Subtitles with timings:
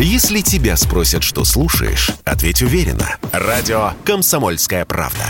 [0.00, 3.16] Если тебя спросят, что слушаешь, ответь уверенно.
[3.32, 5.24] Радио «Комсомольская правда».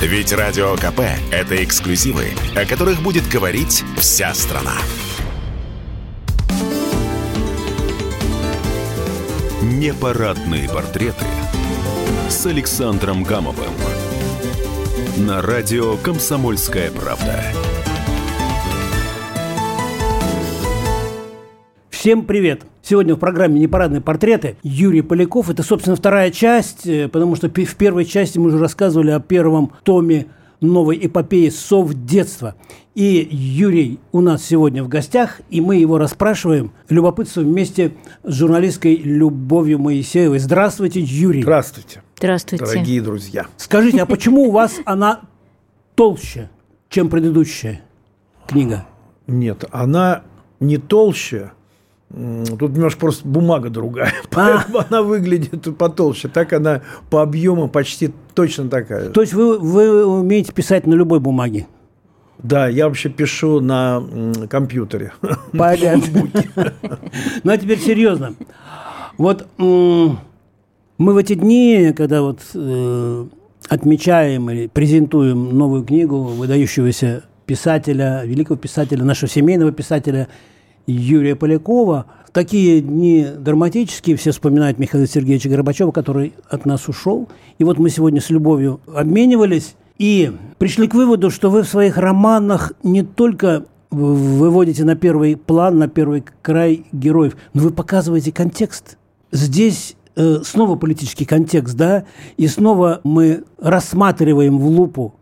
[0.00, 1.00] Ведь Радио КП–
[1.30, 4.72] это эксклюзивы, о которых будет говорить вся страна.
[9.60, 11.26] Непарадные портреты
[12.30, 13.74] с Александром Гамовым.
[15.18, 17.44] На радио «Комсомольская правда».
[21.90, 22.69] Всем привет!
[22.82, 25.50] Сегодня в программе «Непарадные портреты» Юрий Поляков.
[25.50, 29.72] Это, собственно, вторая часть, э, потому что в первой части мы уже рассказывали о первом
[29.84, 30.26] томе
[30.60, 32.54] новой эпопеи «Сов детства».
[32.94, 37.92] И Юрий у нас сегодня в гостях, и мы его расспрашиваем, любопытствуем вместе
[38.24, 40.38] с журналисткой Любовью Моисеевой.
[40.38, 41.42] Здравствуйте, Юрий.
[41.42, 42.02] Здравствуйте.
[42.16, 42.64] Здравствуйте.
[42.64, 43.46] Дорогие друзья.
[43.56, 45.20] Скажите, а почему у вас она
[45.94, 46.50] толще,
[46.88, 47.82] чем предыдущая
[48.46, 48.86] книга?
[49.26, 50.22] Нет, она
[50.58, 51.52] не толще,
[52.10, 54.64] Тут немножко просто бумага другая, а.
[54.88, 56.26] она выглядит потолще.
[56.26, 59.10] Так она по объему почти точно такая.
[59.10, 61.68] То есть вы, вы умеете писать на любой бумаге?
[62.42, 64.02] Да, я вообще пишу на
[64.48, 65.12] компьютере.
[65.52, 66.28] Понятно.
[67.44, 68.34] Ну а теперь серьезно.
[69.16, 70.16] Вот мы
[70.98, 73.26] в эти дни, когда вот э,
[73.68, 80.28] отмечаем или презентуем новую книгу выдающегося писателя, великого писателя, нашего семейного писателя
[80.92, 82.06] Юрия Полякова.
[82.32, 87.28] Такие дни драматические, все вспоминают Михаила Сергеевича Горбачева, который от нас ушел.
[87.58, 91.98] И вот мы сегодня с любовью обменивались и пришли к выводу, что вы в своих
[91.98, 98.96] романах не только выводите на первый план, на первый край героев, но вы показываете контекст.
[99.32, 102.04] Здесь э, снова политический контекст, да,
[102.36, 105.14] и снова мы рассматриваем в лупу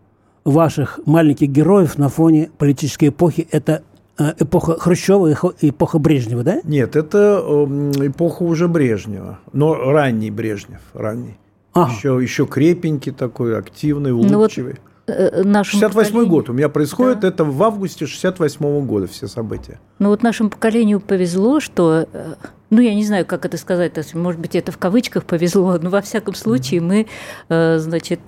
[0.45, 3.49] ваших маленьких героев на фоне политической эпохи.
[3.51, 3.83] Это
[4.19, 6.61] эпоха Хрущева, эпоха Брежнева, да?
[6.65, 11.39] Нет, это эм, эпоха уже Брежнева, но ранний Брежнев, ранний.
[11.73, 11.93] Ага.
[11.93, 14.77] Еще, еще крепенький такой, активный, улыбчивый.
[15.07, 16.51] Ну вот э, нашему 68 год.
[16.51, 17.29] У меня происходит да.
[17.29, 19.79] это в августе 68 -го года все события.
[19.99, 22.35] Ну вот нашему поколению повезло, что, э,
[22.71, 26.01] ну я не знаю, как это сказать, может быть, это в кавычках повезло, но во
[26.01, 27.07] всяком случае мы,
[27.49, 28.21] значит,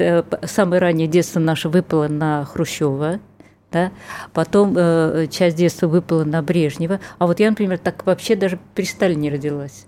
[0.45, 3.19] самое раннее детство наше выпало на Хрущева,
[3.73, 3.93] да?
[4.33, 8.85] потом э, часть детства выпала на Брежнева, а вот я, например, так вообще даже при
[8.85, 9.87] Сталине родилась.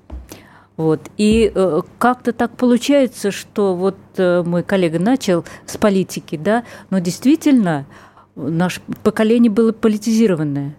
[0.77, 1.01] Вот.
[1.17, 6.99] И э, как-то так получается, что вот э, мой коллега начал с политики, да, но
[6.99, 7.87] действительно
[8.35, 10.77] наше поколение было политизированное.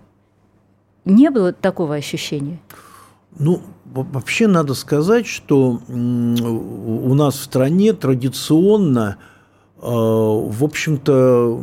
[1.05, 2.59] Не было такого ощущения?
[3.37, 9.17] Ну, вообще надо сказать, что у нас в стране традиционно,
[9.77, 11.61] э, в общем-то,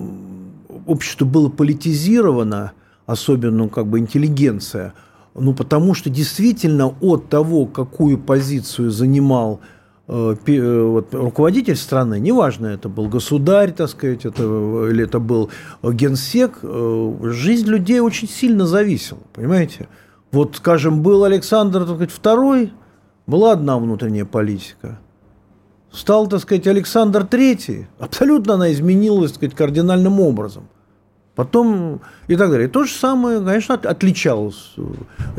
[0.86, 2.72] общество было политизировано,
[3.06, 4.94] особенно ну, как бы интеллигенция,
[5.34, 9.60] ну, потому что действительно от того, какую позицию занимал
[10.08, 15.50] э, э, вот, руководитель страны, неважно, это был государь, так сказать, это, или это был
[15.82, 19.88] генсек, э, жизнь людей очень сильно зависела, понимаете?
[20.32, 22.70] Вот, скажем, был Александр так сказать, II,
[23.26, 24.98] была одна внутренняя политика.
[25.92, 30.68] Стал, так сказать, Александр III, абсолютно она изменилась, так сказать, кардинальным образом–
[31.40, 32.68] Потом и так далее.
[32.68, 34.74] И то же самое, конечно, отличалась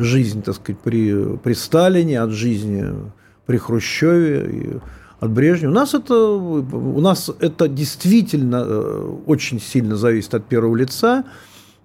[0.00, 2.92] жизнь, так сказать, при, при Сталине от жизни
[3.46, 4.78] при Хрущеве и
[5.20, 5.70] от Брежнева.
[5.70, 11.24] У нас это, у нас это действительно э, очень сильно зависит от первого лица.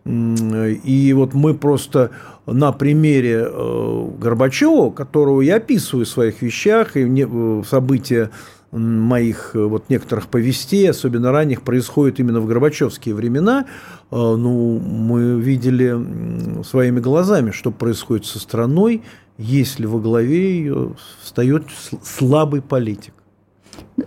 [0.06, 2.10] И вот мы просто
[2.48, 8.32] на примере э, Горбачева, которого я описываю в своих вещах, и в события
[8.72, 13.66] моих э, вот некоторых повестей, особенно ранних, происходит именно в Горбачевские времена.
[14.12, 19.04] Э, ну, мы видели своими глазами, что происходит со страной,
[19.38, 21.64] если во главе ее встает
[22.04, 23.14] слабый политик.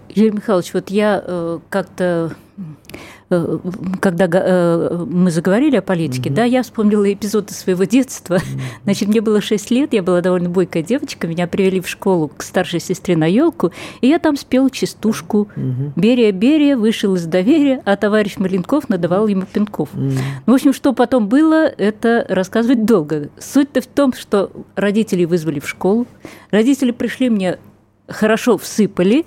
[0.09, 2.33] Юрий Михайлович, вот я э, как-то
[4.01, 6.35] когда э, мы заговорили о политике, mm-hmm.
[6.35, 8.35] да, я вспомнила эпизоды своего детства.
[8.35, 8.61] Mm-hmm.
[8.85, 12.43] Значит, мне было 6 лет, я была довольно бойкая девочка, меня привели в школу к
[12.43, 13.71] старшей сестре на елку,
[14.01, 15.49] и я там спела частушку.
[15.55, 15.93] Mm-hmm.
[15.95, 19.91] Берия, Берия вышел из доверия, а товарищ Маленков надавал ему пинков.
[19.95, 20.19] Mm-hmm.
[20.47, 23.29] В общем, что потом было, это рассказывать долго.
[23.39, 26.09] Суть-то в том, что родители вызвали в школу,
[26.51, 27.59] родители пришли мне
[28.11, 29.25] хорошо всыпали,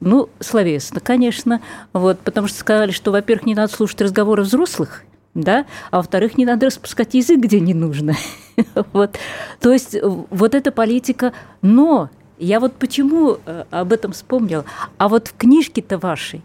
[0.00, 1.60] ну, словесно, конечно,
[1.92, 5.04] вот, потому что сказали, что, во-первых, не надо слушать разговоры взрослых,
[5.34, 8.14] да, а во-вторых, не надо распускать язык, где не нужно.
[8.92, 9.18] вот.
[9.60, 14.64] То есть вот эта политика, но я вот почему э, об этом вспомнила,
[14.98, 16.42] а вот в книжке-то вашей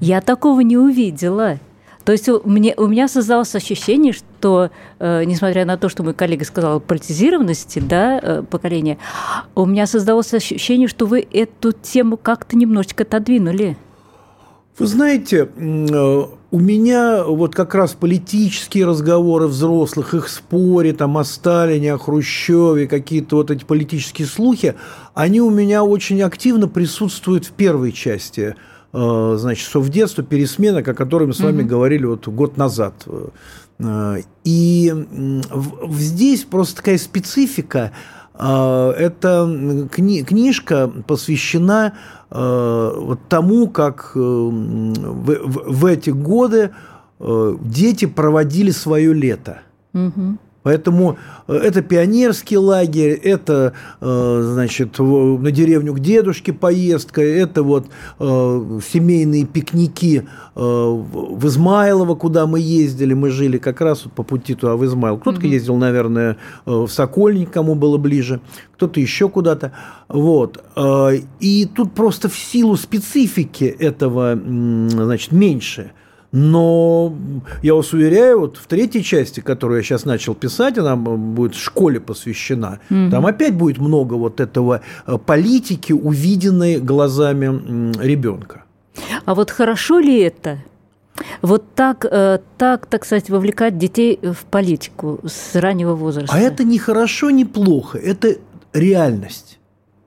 [0.00, 1.58] я такого не увидела.
[2.04, 6.14] То есть у меня, у меня создалось ощущение, что, э, несмотря на то, что мой
[6.14, 8.98] коллега сказал о политизированности да, э, поколения,
[9.54, 13.76] у меня создалось ощущение, что вы эту тему как-то немножечко отодвинули.
[14.78, 21.24] Вы знаете, э, у меня вот как раз политические разговоры взрослых, их споре там о
[21.24, 24.74] Сталине, о Хрущеве, какие-то вот эти политические слухи,
[25.14, 28.56] они у меня очень активно присутствуют в первой части
[28.92, 31.66] значит, совдетства, пересмена, о которой мы с вами mm-hmm.
[31.66, 32.94] говорили вот год назад.
[33.78, 34.92] Э, и
[35.90, 37.92] здесь просто такая специфика.
[38.34, 39.46] Эта
[39.92, 41.92] кни- книжка посвящена
[42.34, 46.70] Э, вот тому, как э, в, в, в эти годы
[47.20, 49.60] э, дети проводили свое лето.
[49.92, 50.38] Угу.
[50.62, 51.18] Поэтому
[51.48, 57.86] э, это пионерский лагерь, это, э, значит, на деревню к дедушке поездка, это вот
[58.18, 64.76] э, семейные пикники в Измайлово, куда мы ездили, мы жили как раз по пути туда
[64.76, 65.16] в Измайл.
[65.16, 65.48] Кто-то mm-hmm.
[65.48, 66.36] ездил, наверное,
[66.66, 68.42] в Сокольник, кому было ближе,
[68.74, 69.72] кто-то еще куда-то.
[70.08, 70.62] Вот.
[71.40, 75.92] И тут просто в силу специфики этого, значит, меньше–
[76.32, 77.14] но
[77.62, 82.00] я вас уверяю, вот в третьей части, которую я сейчас начал писать, она будет школе
[82.00, 82.80] посвящена.
[82.90, 83.10] Угу.
[83.10, 88.64] Там опять будет много вот этого э, политики, увиденной глазами ребенка.
[89.26, 90.58] А вот хорошо ли это?
[91.42, 96.34] Вот так, э, так, так сказать, вовлекать детей в политику с раннего возраста.
[96.34, 97.98] А это не хорошо, не плохо.
[97.98, 98.36] Это
[98.72, 99.58] реальность.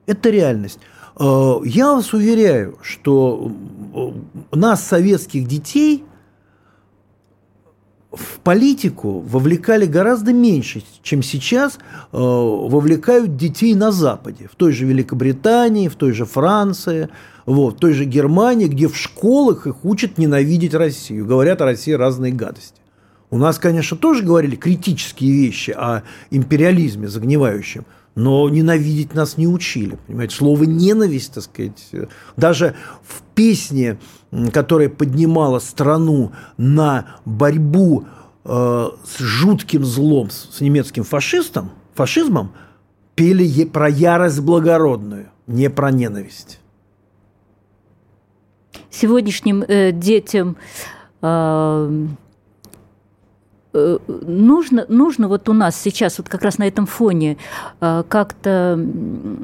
[0.06, 0.80] Это реальность.
[1.20, 3.52] Э, я вас уверяю, что
[4.50, 6.04] нас, советских детей,
[8.16, 11.78] в политику вовлекали гораздо меньше, чем сейчас э,
[12.12, 17.08] вовлекают детей на Западе, в той же Великобритании, в той же Франции,
[17.44, 21.92] вот, в той же Германии, где в школах их учат ненавидеть Россию, говорят о России
[21.92, 22.80] разные гадости.
[23.30, 27.84] У нас, конечно, тоже говорили критические вещи о империализме загнивающем,
[28.16, 29.98] но ненавидеть нас не учили.
[30.08, 31.90] Понимаете, слово ненависть, так сказать,
[32.36, 32.74] даже
[33.04, 33.98] в песне,
[34.52, 38.06] которая поднимала страну на борьбу
[38.44, 42.52] э, с жутким злом, с немецким фашистом, фашизмом,
[43.14, 46.58] пели про ярость благородную, не про ненависть.
[48.90, 52.06] Сегодняшним э, детям э, Э,
[54.08, 57.36] нужно, нужно вот у нас сейчас вот как раз на этом фоне
[57.80, 58.78] э, как-то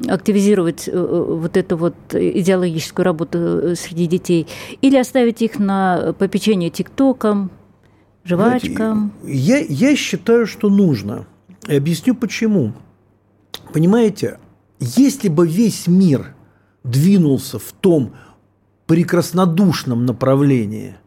[0.07, 4.47] активизировать э, вот эту вот идеологическую работу среди детей
[4.81, 7.51] или оставить их на попечение ТикТоком,
[8.23, 9.11] жвачкам?
[9.23, 11.25] Я, я считаю, что нужно.
[11.67, 12.73] И объясню почему.
[13.73, 14.39] Понимаете,
[14.79, 16.35] если бы весь мир
[16.83, 18.13] двинулся в том
[18.87, 20.97] прекраснодушном направлении–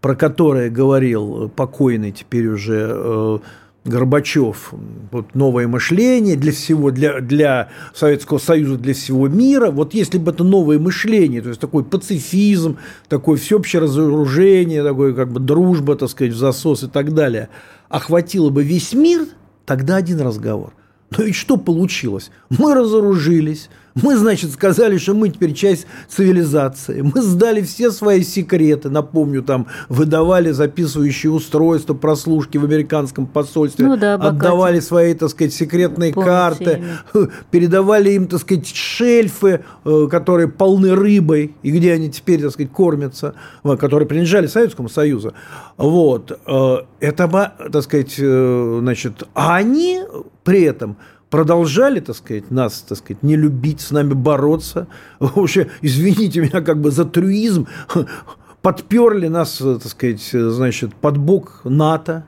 [0.00, 3.38] про которое говорил покойный теперь уже э,
[3.84, 4.72] Горбачев,
[5.10, 9.70] вот новое мышление для всего, для, для Советского Союза, для всего мира.
[9.70, 12.78] Вот если бы это новое мышление, то есть такой пацифизм,
[13.08, 17.48] такое всеобщее разоружение, такое как бы дружба, так сказать, в засос и так далее,
[17.88, 19.26] охватило бы весь мир,
[19.64, 20.74] тогда один разговор.
[21.16, 22.30] Но ведь что получилось?
[22.50, 23.70] Мы разоружились,
[24.02, 27.00] мы, значит, сказали, что мы теперь часть цивилизации.
[27.00, 28.90] Мы сдали все свои секреты.
[28.90, 33.86] Напомню, там выдавали записывающие устройства, прослушки в американском посольстве.
[33.86, 36.82] Ну, да, отдавали свои, так сказать, секретные Помните карты.
[37.14, 37.28] Ими.
[37.50, 41.54] Передавали им, так сказать, шельфы, э, которые полны рыбой.
[41.62, 43.34] И где они теперь, так сказать, кормятся.
[43.62, 45.34] Которые принадлежали Советскому Союзу.
[45.76, 46.38] Вот.
[46.46, 49.24] Э, это, так сказать, э, значит...
[49.34, 50.00] А они
[50.44, 50.96] при этом
[51.30, 54.86] продолжали, так сказать, нас, так сказать, не любить, с нами бороться.
[55.20, 57.66] Вообще, извините меня, как бы за трюизм,
[58.62, 62.24] подперли нас, так сказать, значит, под бок НАТО,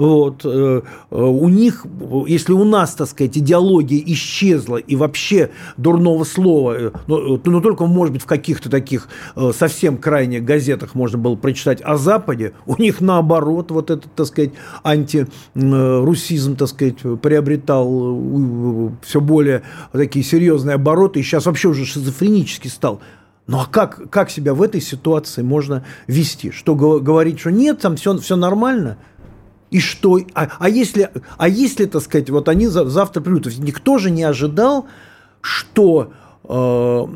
[0.00, 0.46] вот.
[0.46, 0.80] Э,
[1.10, 1.84] э, у них,
[2.26, 7.84] если у нас, так сказать, идеология исчезла и вообще дурного слова, э, ну, ну только,
[7.84, 9.08] может быть, в каких-то таких
[9.52, 14.52] совсем крайних газетах можно было прочитать о Западе, у них наоборот вот этот, так сказать,
[14.82, 23.02] антирусизм, так сказать, приобретал все более такие серьезные обороты и сейчас вообще уже шизофренически стал.
[23.46, 26.52] Ну а как, как себя в этой ситуации можно вести?
[26.52, 28.96] Что говорить, что нет, там все, все нормально–
[29.70, 30.18] и что?
[30.34, 34.10] А, а, если, а если, так сказать, вот они завтра придут, то есть никто же
[34.10, 34.86] не ожидал,
[35.40, 36.12] что
[36.44, 37.06] э,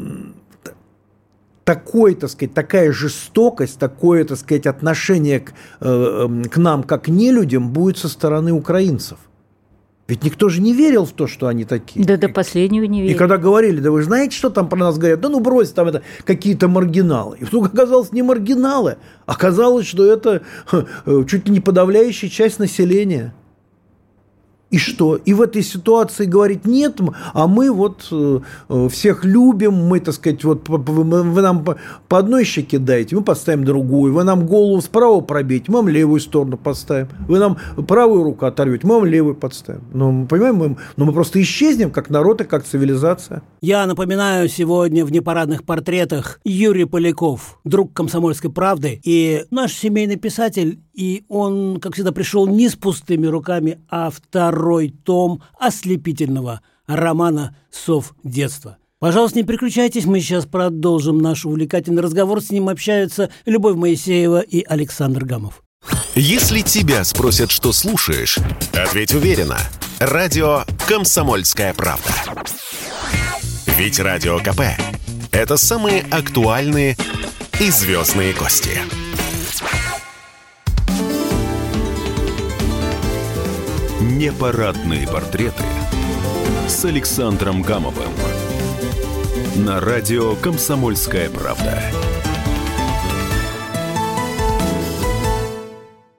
[1.65, 7.73] такой, так сказать, такая жестокость, такое, так сказать, отношение к, э, к нам как нелюдям
[7.73, 9.19] будет со стороны украинцев.
[10.07, 12.05] Ведь никто же не верил в то, что они такие.
[12.05, 13.15] Да до последнего не верил.
[13.15, 15.21] И когда говорили, да вы знаете, что там про нас говорят?
[15.21, 17.39] Да ну брось, там это какие-то маргиналы.
[17.41, 18.99] И вдруг оказалось не маргиналы.
[19.25, 20.43] Оказалось, что это
[20.73, 23.33] э, чуть ли не подавляющая часть населения.
[24.75, 25.15] И что?
[25.15, 27.01] И в этой ситуации говорить нет,
[27.33, 31.65] а мы вот э, э, всех любим, мы, так сказать, вот вы нам
[32.09, 36.19] по одной щеке даете, мы поставим другую, вы нам голову справа пробейте, мы вам левую
[36.19, 39.85] сторону поставим, вы нам правую руку оторвете, мы вам левую подставим.
[39.93, 43.43] Ну, мы понимаем, мы, но мы просто исчезнем как народ и как цивилизация.
[43.61, 50.81] Я напоминаю, сегодня в непарадных портретах Юрий Поляков, друг комсомольской правды и наш семейный писатель
[50.95, 58.15] и он, как всегда, пришел не с пустыми руками, а второй том ослепительного романа «Сов
[58.23, 58.79] детства».
[59.01, 62.41] Пожалуйста, не переключайтесь, мы сейчас продолжим наш увлекательный разговор.
[62.41, 65.63] С ним общаются Любовь Моисеева и Александр Гамов.
[66.15, 68.39] Если тебя спросят, что слушаешь,
[68.73, 69.59] ответь уверенно.
[69.99, 72.11] Радио «Комсомольская правда».
[73.77, 74.61] Ведь Радио КП–
[75.33, 76.97] это самые актуальные
[77.61, 78.79] и звездные гости.
[84.05, 85.65] Непарадные портреты
[86.69, 88.13] с Александром Гамовым
[89.57, 91.83] на радио «Комсомольская правда».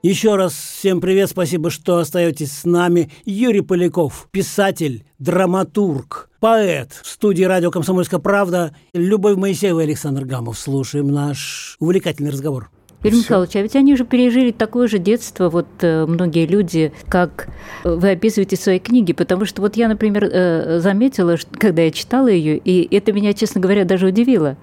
[0.02, 3.12] Еще раз всем привет, спасибо, что остаетесь с нами.
[3.24, 6.92] Юрий Поляков, писатель, драматург, поэт.
[7.04, 10.58] В студии радио «Комсомольская правда» Любовь Моисеева и Александр Гамов.
[10.58, 12.72] Слушаем наш увлекательный разговор.
[13.06, 17.48] Юрий Михайлович, а ведь они же пережили такое же детство, вот э, многие люди, как
[17.84, 22.28] вы описываете в своей книге, потому что вот я, например, э, заметила, когда я читала
[22.28, 24.58] ее, и это меня, честно говоря, даже удивило,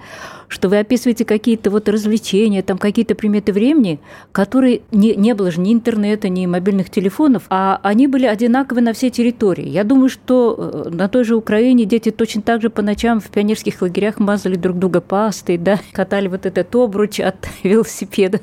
[0.52, 4.00] что вы описываете какие-то вот развлечения, там какие-то приметы времени,
[4.32, 8.92] которые не, не было же ни интернета, ни мобильных телефонов, а они были одинаковы на
[8.92, 9.66] всей территории.
[9.66, 13.30] Я думаю, что э, на той же Украине дети точно так же по ночам в
[13.30, 18.40] пионерских лагерях мазали друг друга пастой, да, катали вот этот обруч от велосипеда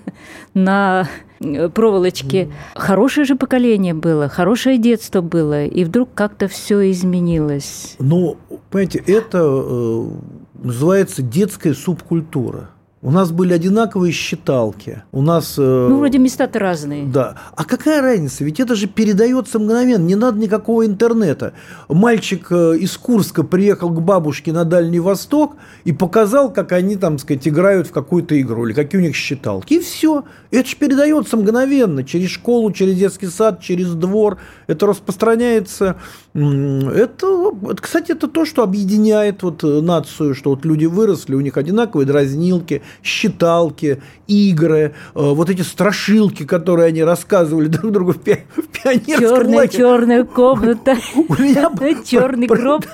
[0.56, 1.08] на
[1.39, 2.50] э, проволочке.
[2.74, 7.96] Хорошее же поколение было, хорошее детство было, и вдруг как-то все изменилось.
[8.00, 8.38] Ну,
[8.72, 10.06] понимаете, это э,
[10.63, 12.70] называется детская субкультура.
[13.01, 15.04] У нас были одинаковые считалки.
[15.13, 15.56] У нас...
[15.58, 17.06] Э, ну, вроде места-то разные.
[17.06, 17.36] Да.
[17.56, 18.44] А какая разница?
[18.44, 20.04] Ведь это же передается мгновенно.
[20.04, 21.54] Не надо никакого интернета.
[21.88, 27.20] Мальчик э, из Курска приехал к бабушке на Дальний Восток и показал, как они, там,
[27.20, 29.75] сказать, играют в какую-то игру или какие у них считалки.
[29.75, 30.25] И все.
[30.51, 32.04] Это же передается мгновенно.
[32.04, 34.39] Через школу, через детский сад, через двор.
[34.68, 35.96] Это распространяется.
[36.39, 41.58] Это, кстати, это то, что объединяет вот э, нацию, что вот люди выросли, у них
[41.58, 48.46] одинаковые дразнилки, считалки, игры, э, вот эти страшилки, которые они рассказывали друг другу в, пи-
[48.55, 49.77] в пионерском Черная, лагере.
[49.77, 50.98] черная комната,
[52.05, 52.86] черный гроб.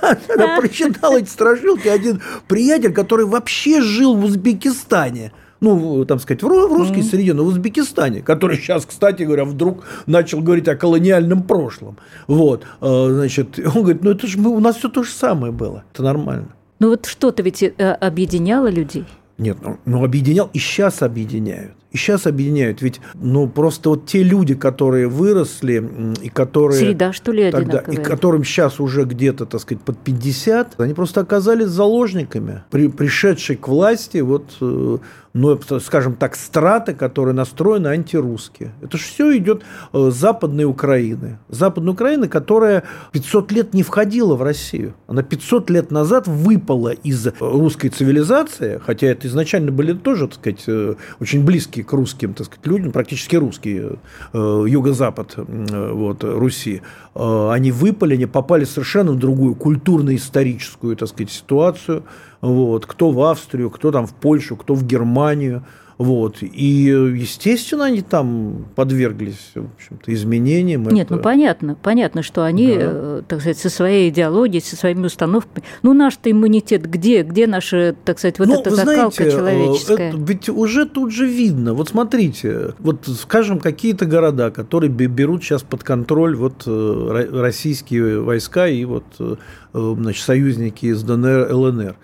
[0.57, 1.87] Прочитал эти страшилки.
[1.87, 7.03] Один приятель, который вообще жил в Узбекистане– ну, там сказать, в русской mm-hmm.
[7.03, 11.97] среде, но в Узбекистане, который сейчас, кстати говоря, вдруг начал говорить о колониальном прошлом.
[12.27, 15.51] Вот, э, значит, он говорит, ну это же мы, у нас все то же самое
[15.51, 16.49] было, это нормально.
[16.79, 19.05] Ну вот что-то ведь э, объединяло людей.
[19.37, 21.73] Нет, ну, ну объединял и сейчас объединяют.
[21.91, 22.81] И сейчас объединяют.
[22.81, 26.79] Ведь ну, просто вот те люди, которые выросли и которые...
[26.79, 31.21] Среда, что ли, тогда, И которым сейчас уже где-то, так сказать, под 50, они просто
[31.21, 34.97] оказались заложниками, при, пришедшей к власти вот э,
[35.35, 38.71] ну, скажем так, страты, которые настроены антирусские.
[38.81, 41.39] Это же все идет с э, Западной Украины.
[41.49, 44.93] Западной Украины, которая 500 лет не входила в Россию.
[45.07, 50.63] Она 500 лет назад выпала из русской цивилизации, хотя это изначально были тоже, так сказать,
[50.67, 53.97] э, очень близкие к русским, так сказать, людям, практически русские,
[54.31, 56.81] э, юго-запад вот, Руси.
[57.13, 62.03] Они выпали, они попали совершенно в другую культурно-историческую, так сказать, ситуацию–
[62.45, 65.65] вот, кто в Австрию, кто там в Польшу, кто в Германию.
[65.97, 66.37] Вот.
[66.41, 70.83] И, естественно, они там подверглись в общем-то, изменениям.
[70.89, 71.15] Нет, это...
[71.15, 72.81] ну понятно, понятно, что они, да.
[72.81, 75.63] э, так сказать, со своей идеологией, со своими установками.
[75.83, 77.23] Ну, наш-то иммунитет где?
[77.23, 80.09] Где наша, так сказать, вот ну, эта закалка знаете, человеческая?
[80.09, 81.73] Это, ведь уже тут же видно.
[81.73, 88.67] Вот смотрите, вот скажем, какие-то города, которые берут сейчас под контроль вот э, российские войска
[88.67, 89.35] и вот э,
[89.73, 91.95] значит, союзники из ДНР, ЛНР.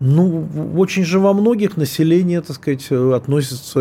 [0.00, 3.80] Ну, очень же во многих население, так сказать, относится,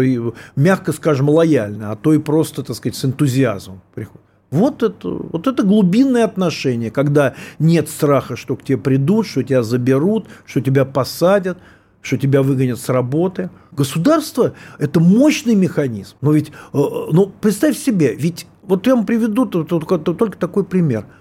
[0.57, 4.21] мягко скажем, лояльно, а то и просто, так сказать, с энтузиазмом приходит.
[4.51, 9.63] Вот это, вот это глубинное отношение, когда нет страха, что к тебе придут, что тебя
[9.63, 11.57] заберут, что тебя посадят,
[12.01, 13.49] что тебя выгонят с работы.
[13.71, 16.17] Государство– это мощный механизм.
[16.19, 21.05] Но ведь, э, ну, представь себе, ведь вот я вам приведу только, только такой пример–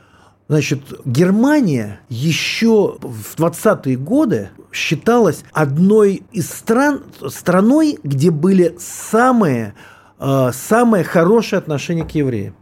[0.48, 9.74] Значит, Германия еще в 20-е годы считалась одной из стран, страной, где были самые,
[10.18, 12.54] э, самые хорошие отношения к евреям.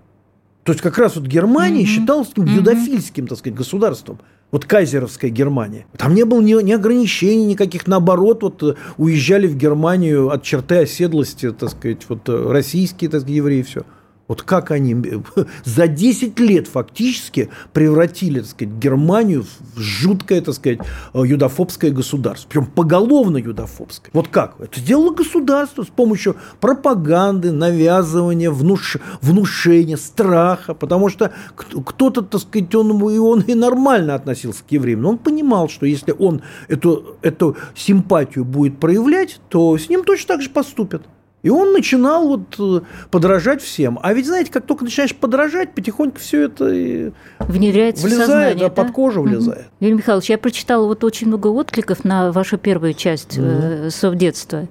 [0.65, 1.87] То есть как раз вот Германия mm-hmm.
[1.87, 2.57] считалась таким mm-hmm.
[2.57, 4.19] юдофильским, так сказать, государством.
[4.51, 5.87] Вот кайзеровская Германия.
[5.97, 7.87] Там не было ни, ни ограничений никаких.
[7.87, 13.21] Наоборот, вот э, уезжали в Германию от черты оседлости, так сказать, вот э, российские, так
[13.21, 13.83] сказать, евреи, все.
[14.29, 14.97] Вот как они
[15.65, 20.81] за 10 лет фактически превратили, так сказать, Германию в жуткое, так сказать,
[21.15, 22.49] э, юдофобское государство.
[22.49, 24.11] Причем поголовно юдофобское.
[24.13, 24.57] Вот как?
[24.59, 28.97] Это сделало государство с помощью пропаганды, навязывания, внуш...
[29.23, 30.75] внушения, страха.
[30.75, 35.03] Потому что кто-то, так сказать, он, и он и нормально относился к евреям.
[35.03, 40.35] Но он понимал, что если он эту, эту симпатию будет проявлять, то с ним точно
[40.35, 41.03] так же поступят.
[41.47, 42.81] И он начинал вот э,
[43.13, 44.01] подражать всем.
[44.03, 48.69] А ведь, знаете, как только начинаешь подражать, потихоньку все это внедряется влезает, в сознание, да,
[48.69, 48.83] да?
[48.83, 49.61] под кожу влезает.
[49.61, 49.67] Угу.
[49.79, 53.47] Юрий Михайлович, я прочитала вот очень много откликов на вашу первую часть угу.
[53.47, 54.67] э, совдетства.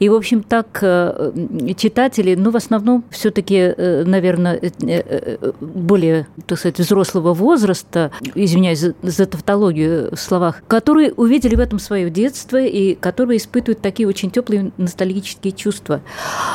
[0.00, 1.30] И, в общем, так э,
[1.76, 8.80] читатели, ну, в основном все-таки, э, наверное, э, э, более, так сказать, взрослого возраста, извиняюсь
[8.80, 14.08] за, за тавтологию в словах, которые увидели в этом свое детство и которые испытывают такие
[14.08, 15.99] очень теплые ностальгические чувства.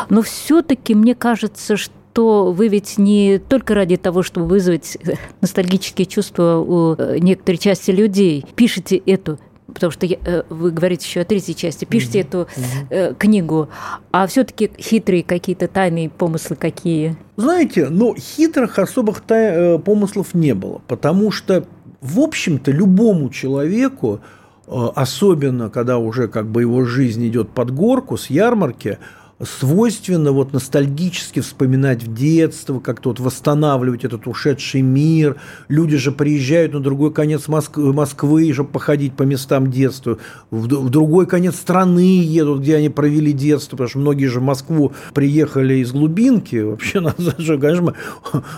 [0.09, 4.97] Но все-таки мне кажется, что вы ведь не только ради того, чтобы вызвать
[5.41, 9.39] ностальгические чувства у э, некоторой части людей, пишете эту
[9.75, 12.27] потому что я, э, вы говорите еще о третьей части, пишите mm-hmm.
[12.27, 12.47] эту
[12.89, 13.69] э, книгу,
[14.11, 17.17] а все-таки хитрые какие-то тайные помыслы какие?
[17.35, 21.65] Знаете, ну, хитрых особых тай- э, помыслов не было, потому что,
[22.01, 24.21] в общем-то, любому человеку,
[24.67, 28.97] особенно когда уже как бы его жизнь идет под горку с ярмарки,
[29.43, 35.35] свойственно вот ностальгически вспоминать в детство, как-то вот восстанавливать этот ушедший мир.
[35.67, 40.19] Люди же приезжают на другой конец Москвы, Москвы чтобы походить по местам детства.
[40.51, 44.43] В, в другой конец страны едут, где они провели детство, потому что многие же в
[44.43, 46.55] Москву приехали из глубинки.
[46.55, 47.03] Вообще,
[47.37, 47.93] же, конечно,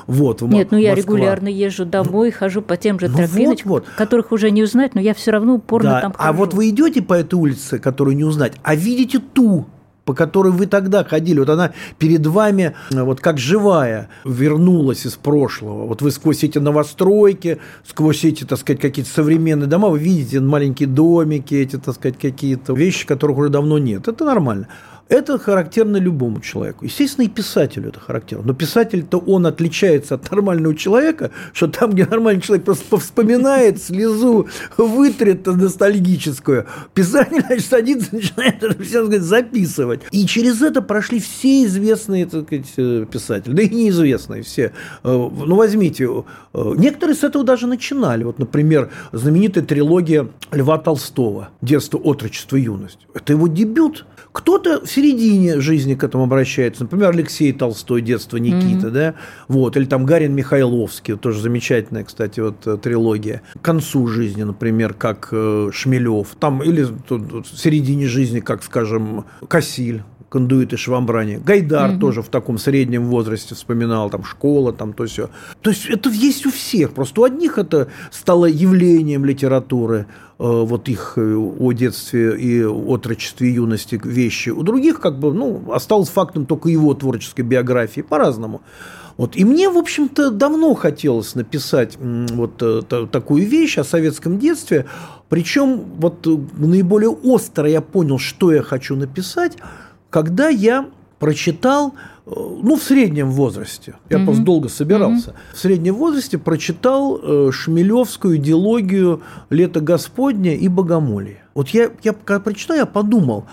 [0.06, 0.42] вот.
[0.42, 1.16] Нет, ну я Москва.
[1.16, 3.96] регулярно езжу домой, хожу по тем же ну, тропиночкам, вот, вот.
[3.96, 6.02] которых уже не узнать, но я все равно упорно да.
[6.02, 6.30] там хожу.
[6.30, 9.66] А вот вы идете по этой улице, которую не узнать, а видите ту,
[10.08, 11.40] по которой вы тогда ходили.
[11.40, 15.86] Вот она перед вами, вот как живая, вернулась из прошлого.
[15.86, 20.88] Вот вы сквозь эти новостройки, сквозь эти, так сказать, какие-то современные дома, вы видите маленькие
[20.88, 24.08] домики, эти, так сказать, какие-то вещи, которых уже давно нет.
[24.08, 24.70] Это нормально.
[25.10, 26.86] Это характерно любому человеку.
[26.86, 28.48] Естественно, и писателю это характерно.
[28.48, 34.48] Но писатель-то он отличается от нормального человека, что там, где нормальный человек просто вспоминает, слезу
[34.78, 40.02] вытрет ностальгическую, писатель, значит, садится, начинает это все сказать, записывать.
[40.12, 44.74] И через это прошли все известные так сказать, э, писатели, да и неизвестные все.
[45.04, 46.06] Э, ну, возьмите,
[46.54, 48.24] э, некоторые с этого даже начинали.
[48.24, 53.00] Вот, например, знаменитая трилогия Льва Толстого «Детство, отрочество, юность».
[53.14, 54.06] Это его дебют–
[54.38, 56.84] кто-то в середине жизни к этому обращается.
[56.84, 58.92] Например, Алексей Толстой, детство Никита, mm-hmm.
[58.92, 59.16] да,
[59.48, 63.42] вот, или там Гарин Михайловский, тоже замечательная, кстати, вот э, трилогия.
[63.60, 70.04] К концу жизни, например, как э, Шмелев, там, или в середине жизни, как, скажем, Кассиль,
[70.30, 71.38] кондуит и швамбрани.
[71.38, 72.00] Гайдар угу.
[72.00, 75.30] тоже в таком среднем возрасте вспоминал, там школа, там то все.
[75.62, 76.92] То есть это есть у всех.
[76.92, 83.54] Просто у одних это стало явлением литературы, э, вот их э, о детстве и отрочестве
[83.54, 84.50] юности вещи.
[84.50, 88.62] У других как бы, ну, осталось фактом только его творческой биографии по-разному.
[89.16, 89.36] Вот.
[89.36, 94.86] И мне, в общем-то, давно хотелось написать вот э, такую вещь о советском детстве.
[95.30, 99.54] Причем вот наиболее остро я понял, что я хочу написать–
[100.18, 100.88] когда я
[101.20, 101.94] прочитал,
[102.26, 104.26] э, ну, в среднем возрасте, я mm-hmm.
[104.26, 105.54] просто долго собирался, mm-hmm.
[105.54, 111.44] в среднем возрасте прочитал э, Шмелевскую идеологию «Лето Господня» и «Богомолье».
[111.54, 113.46] Вот я, я когда прочитал, я подумал,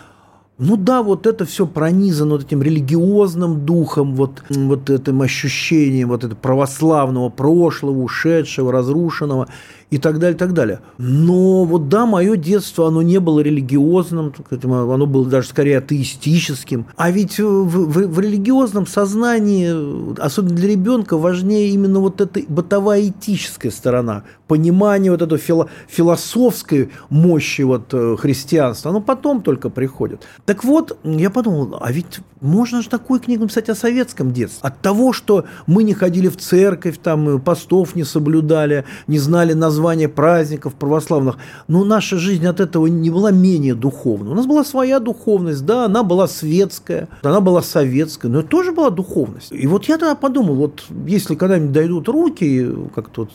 [0.56, 6.24] ну да, вот это все пронизано вот этим религиозным духом, вот, вот этим ощущением вот
[6.24, 9.48] этого православного прошлого, ушедшего, разрушенного
[9.90, 10.80] и так далее, так далее.
[10.98, 16.86] Но вот да, мое детство, оно не было религиозным, оно было даже скорее атеистическим.
[16.96, 23.08] А ведь в, в, в религиозном сознании, особенно для ребенка, важнее именно вот эта бытовая
[23.08, 30.22] этическая сторона, понимание вот этой фило, философской мощи вот э, христианства, оно потом только приходит.
[30.44, 34.60] Так вот, я подумал, а ведь можно же такую книгу написать о советском детстве.
[34.62, 39.73] От того, что мы не ходили в церковь, там, постов не соблюдали, не знали названия
[39.74, 41.36] названия праздников православных.
[41.68, 44.30] Но наша жизнь от этого не была менее духовной.
[44.30, 48.72] У нас была своя духовность, да, она была светская, она была советская, но это тоже
[48.72, 49.52] была духовность.
[49.52, 53.30] И вот я тогда подумал, вот если когда-нибудь дойдут руки, как тут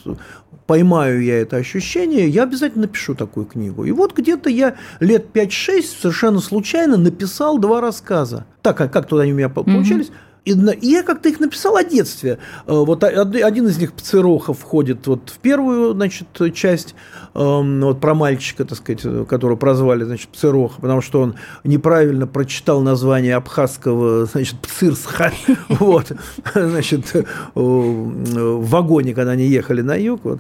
[0.65, 3.83] поймаю я это ощущение, я обязательно напишу такую книгу.
[3.85, 8.45] И вот где-то я лет 5-6 совершенно случайно написал два рассказа.
[8.61, 10.07] Так, как, как туда они у меня получались.
[10.07, 10.28] Mm-hmm.
[10.45, 12.39] И, я как-то их написал о детстве.
[12.65, 16.95] Э, вот один из них Пцероха входит вот в первую, значит, часть
[17.35, 22.81] эм, вот про мальчика, так сказать, которого прозвали, значит, Пцероха, потому что он неправильно прочитал
[22.81, 25.31] название абхазского, значит, Пцирсха,
[25.69, 26.11] вот,
[26.53, 27.23] значит, э,
[27.55, 30.39] в вагоне, когда они ехали на юг, вот,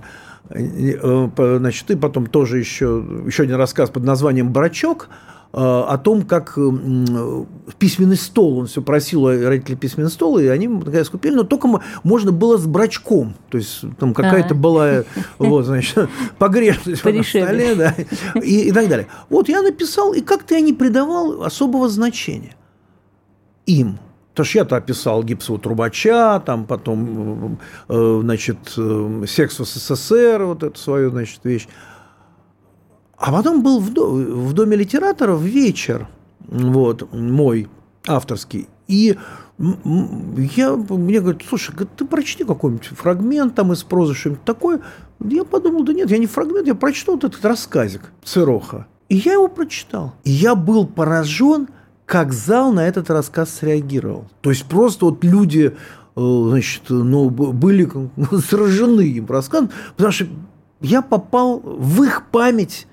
[0.49, 5.09] э, значит, и потом тоже еще, еще один рассказ под названием «Брачок»,
[5.51, 6.57] о том, как
[7.79, 11.67] письменный стол, он все просил родителей письменный стол, и они наконец купили, но только
[12.03, 15.05] можно было с брачком, то есть там какая-то была,
[15.39, 16.07] вот, значит,
[16.37, 17.95] погрешность на столе, да,
[18.35, 19.07] и, и так далее.
[19.29, 22.55] Вот я написал, и как-то я не придавал особого значения
[23.69, 23.99] им.
[24.31, 27.59] Потому что я-то описал гипсового трубача, там потом,
[27.89, 31.67] э, значит, э, секс в СССР, вот эту свою, значит, вещь.
[33.19, 36.07] А потом был в, в Доме литераторов вечер,
[36.47, 37.67] вот, мой,
[38.07, 38.69] авторский.
[38.87, 39.17] И
[39.57, 44.81] я, мне говорят, слушай, ты прочти какой-нибудь фрагмент там из прозы, что-нибудь такое.
[45.19, 48.87] Я подумал, да нет, я не фрагмент, я прочту вот этот рассказик Цироха.
[49.09, 50.13] И я его прочитал.
[50.23, 51.67] И я был поражен,
[52.05, 54.29] как зал на этот рассказ среагировал.
[54.39, 55.75] То есть просто вот люди
[56.15, 57.89] э, значит, ну, были
[58.47, 60.25] сражены им рассказом, потому что
[60.79, 62.87] я попал в их память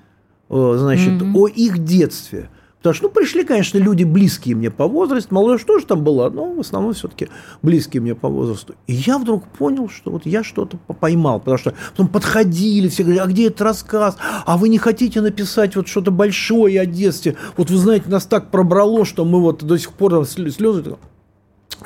[0.49, 1.33] значит, mm-hmm.
[1.35, 2.49] о их детстве.
[2.77, 6.53] Потому что, ну, пришли, конечно, люди близкие мне по возрасту, молодежь тоже там была, но
[6.53, 7.27] в основном все-таки
[7.63, 8.75] близкие мне по возрасту.
[8.85, 13.23] И я вдруг понял, что вот я что-то поймал, потому что потом подходили, все говорили,
[13.23, 14.15] а где этот рассказ?
[14.45, 17.35] А вы не хотите написать вот что-то большое о детстве?
[17.57, 20.97] Вот вы знаете, нас так пробрало, что мы вот до сих пор слезы.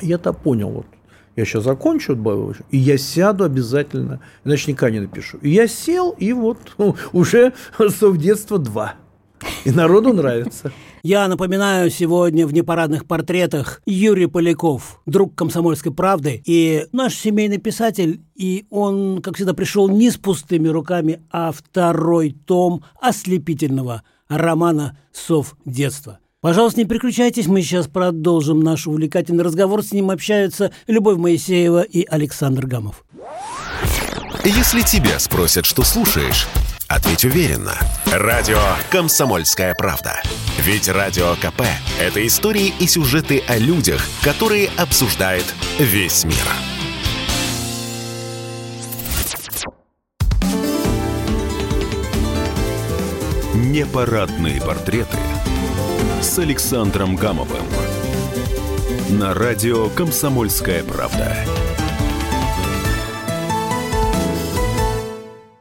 [0.00, 0.86] Я-то понял, вот
[1.36, 2.16] я сейчас закончу,
[2.70, 5.38] и я сяду обязательно, иначе никогда не напишу.
[5.38, 7.52] И я сел, и вот ну, уже
[7.88, 8.94] совдетство 2.
[9.64, 10.72] И народу нравится.
[11.02, 18.20] Я напоминаю, сегодня в непарадных портретах Юрий Поляков, друг комсомольской правды и наш семейный писатель.
[18.36, 25.56] И он, как всегда, пришел не с пустыми руками, а второй том ослепительного романа «Сов
[25.64, 26.20] детства».
[26.42, 29.84] Пожалуйста, не переключайтесь, мы сейчас продолжим наш увлекательный разговор.
[29.84, 33.04] С ним общаются Любовь Моисеева и Александр Гамов.
[34.44, 36.48] Если тебя спросят, что слушаешь,
[36.88, 37.74] ответь уверенно.
[38.06, 38.58] Радио
[38.90, 40.20] «Комсомольская правда».
[40.58, 41.62] Ведь Радио КП–
[42.00, 45.44] это истории и сюжеты о людях, которые обсуждает
[45.78, 46.34] весь мир.
[53.54, 55.18] Непарадные портреты–
[56.22, 57.64] с Александром Гамовым.
[59.10, 61.36] На радио «Комсомольская правда».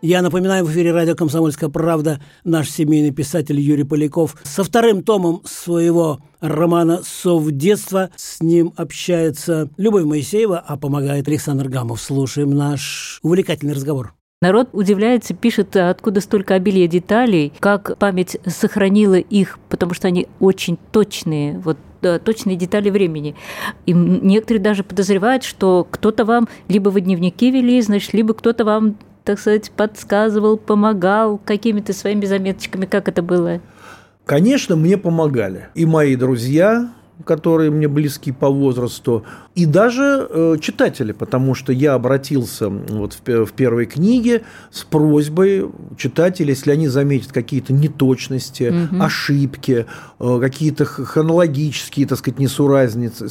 [0.04, 5.42] Я напоминаю, в эфире радио «Комсомольская правда» наш семейный писатель Юрий Поляков со вторым томом
[5.46, 8.12] своего романа «Сов детства».
[8.16, 12.00] С ним общается Любовь Моисеева, а помогает Александр Гамов.
[12.00, 14.14] Слушаем наш увлекательный разговор.
[14.44, 20.80] Народ удивляется, пишет, откуда столько обилия деталей, как память сохранила их, потому что они очень
[20.92, 23.36] точные, вот точные детали времени.
[23.86, 28.96] И некоторые даже подозревают, что кто-то вам либо вы дневники вели, значит, либо кто-то вам,
[29.26, 32.88] так сказать, подсказывал, помогал какими-то своими заметочками.
[32.88, 33.62] Как это было?
[34.26, 35.68] Конечно, мне помогали.
[35.76, 36.92] И мои друзья,
[37.26, 39.24] которые мне близки по возрасту,
[39.56, 45.70] и даже э, читатели, потому что я обратился вот в, в первой книге с просьбой
[45.98, 49.04] читателей, если они заметят какие-то неточности, угу.
[49.04, 49.86] ошибки,
[50.20, 53.28] э, какие-то хронологические, так сказать, несуразницы,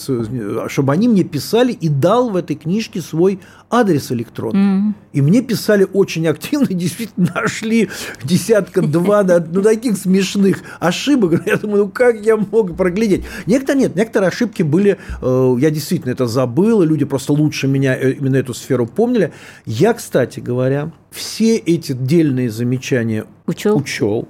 [0.69, 4.91] чтобы они мне писали и дал в этой книжке свой адрес электронный.
[4.91, 4.95] Mm.
[5.13, 7.91] И мне писали очень активно, действительно нашли
[8.23, 11.43] десятка-два ну, таких смешных ошибок.
[11.47, 13.25] Я думаю, ну как я мог проглядеть?
[13.47, 17.97] Некоторые нет, некоторые ошибки были, э, я действительно это забыл, и люди просто лучше меня
[17.97, 19.33] э, именно эту сферу помнили.
[19.67, 23.77] Я, кстати говоря, все эти дельные замечания учел.
[23.77, 24.29] учел.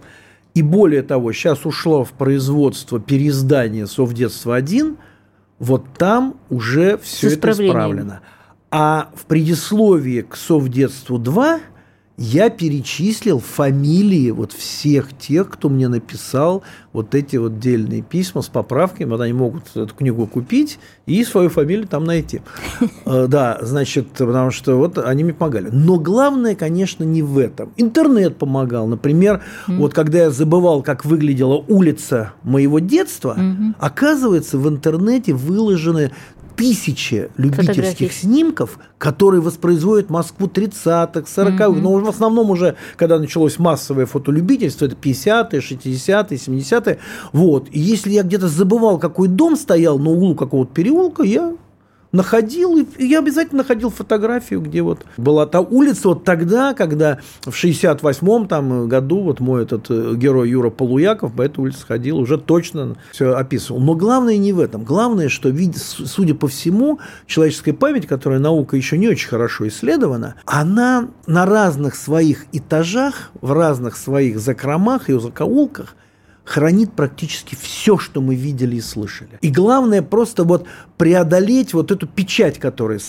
[0.54, 4.96] И более того, сейчас ушло в производство переиздание «Совдетство-1»,
[5.58, 8.20] вот там уже все это исправлено.
[8.70, 11.60] А в предисловии к «Совдетству-2»
[12.22, 18.48] я перечислил фамилии вот всех тех, кто мне написал вот эти вот дельные письма с
[18.48, 19.08] поправками.
[19.08, 22.42] Вот они могут эту книгу купить и свою фамилию там найти.
[23.06, 25.70] Э, да, значит, потому что вот они мне помогали.
[25.72, 27.72] Но главное, конечно, не в этом.
[27.78, 28.86] Интернет помогал.
[28.86, 33.36] Например, вот когда я забывал, как выглядела улица моего детства,
[33.78, 36.12] оказывается, в интернете выложены
[36.56, 41.80] тысячи любительских снимков, которые воспроизводят Москву 30-х, 40-х, mm-hmm.
[41.80, 46.98] но в основном уже, когда началось массовое фотолюбительство, это 50-е, 60-е, 70-е.
[47.32, 47.68] Вот.
[47.70, 51.54] И если я где-то забывал, какой дом стоял на углу какого-то переулка, я
[52.12, 57.50] находил, и я обязательно находил фотографию, где вот была та улица вот тогда, когда в
[57.50, 62.38] 68-м там году вот мой этот э, герой Юра Полуяков по этой улице ходил, уже
[62.38, 63.80] точно все описывал.
[63.80, 64.84] Но главное не в этом.
[64.84, 71.08] Главное, что, судя по всему, человеческая память, которая наука еще не очень хорошо исследована, она
[71.26, 75.94] на разных своих этажах, в разных своих закромах и закоулках
[76.44, 79.38] хранит практически все, что мы видели и слышали.
[79.40, 83.00] И главное просто вот преодолеть вот эту печать, которая,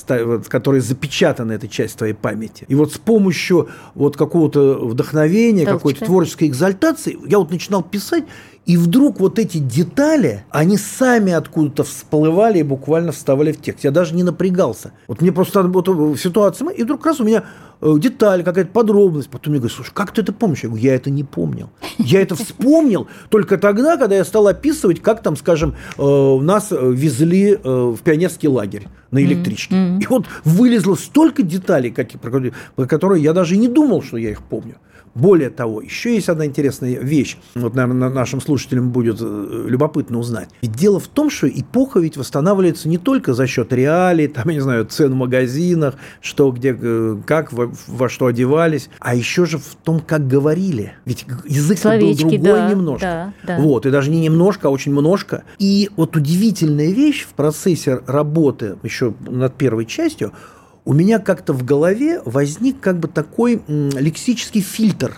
[0.48, 2.66] которая запечатана, эта часть твоей памяти.
[2.68, 8.26] И вот с помощью вот какого-то вдохновения, какой-то творческой экзальтации, я вот начинал писать,
[8.66, 13.84] и вдруг вот эти детали, они сами откуда-то всплывали и буквально вставали в текст.
[13.84, 14.92] Я даже не напрягался.
[15.08, 17.44] Вот мне просто вот в ситуации, и вдруг раз у меня
[17.84, 19.30] Э, деталь, какая-то подробность.
[19.30, 20.60] Потом мне говорят, слушай, как ты это помнишь?
[20.62, 21.72] Я говорю, я это не помнил.
[21.98, 27.54] Я это вспомнил только тогда, когда я стал описывать, как там, скажем, э, нас везли
[27.54, 29.76] э, в пионерский лагерь на электричке.
[30.00, 34.76] И вот вылезло столько деталей, про которые я даже не думал, что я их помню.
[35.14, 40.50] Более того, еще есть одна интересная вещь, вот, наверное, нашим слушателям будет э, любопытно узнать.
[40.62, 44.54] Ведь дело в том, что эпоха ведь восстанавливается не только за счет реалий, там, я
[44.54, 49.46] не знаю, цен в магазинах, что, где, э, как, во, во что одевались, а еще
[49.46, 50.94] же в том, как говорили.
[51.06, 53.34] Ведь язык был другой да, немножко.
[53.44, 53.62] Да, да.
[53.62, 55.44] Вот, и даже не немножко, а очень множко.
[55.60, 60.32] И вот удивительная вещь в процессе работы еще над первой частью–
[60.86, 65.18] у меня как-то в голове возник как бы такой лексический фильтр,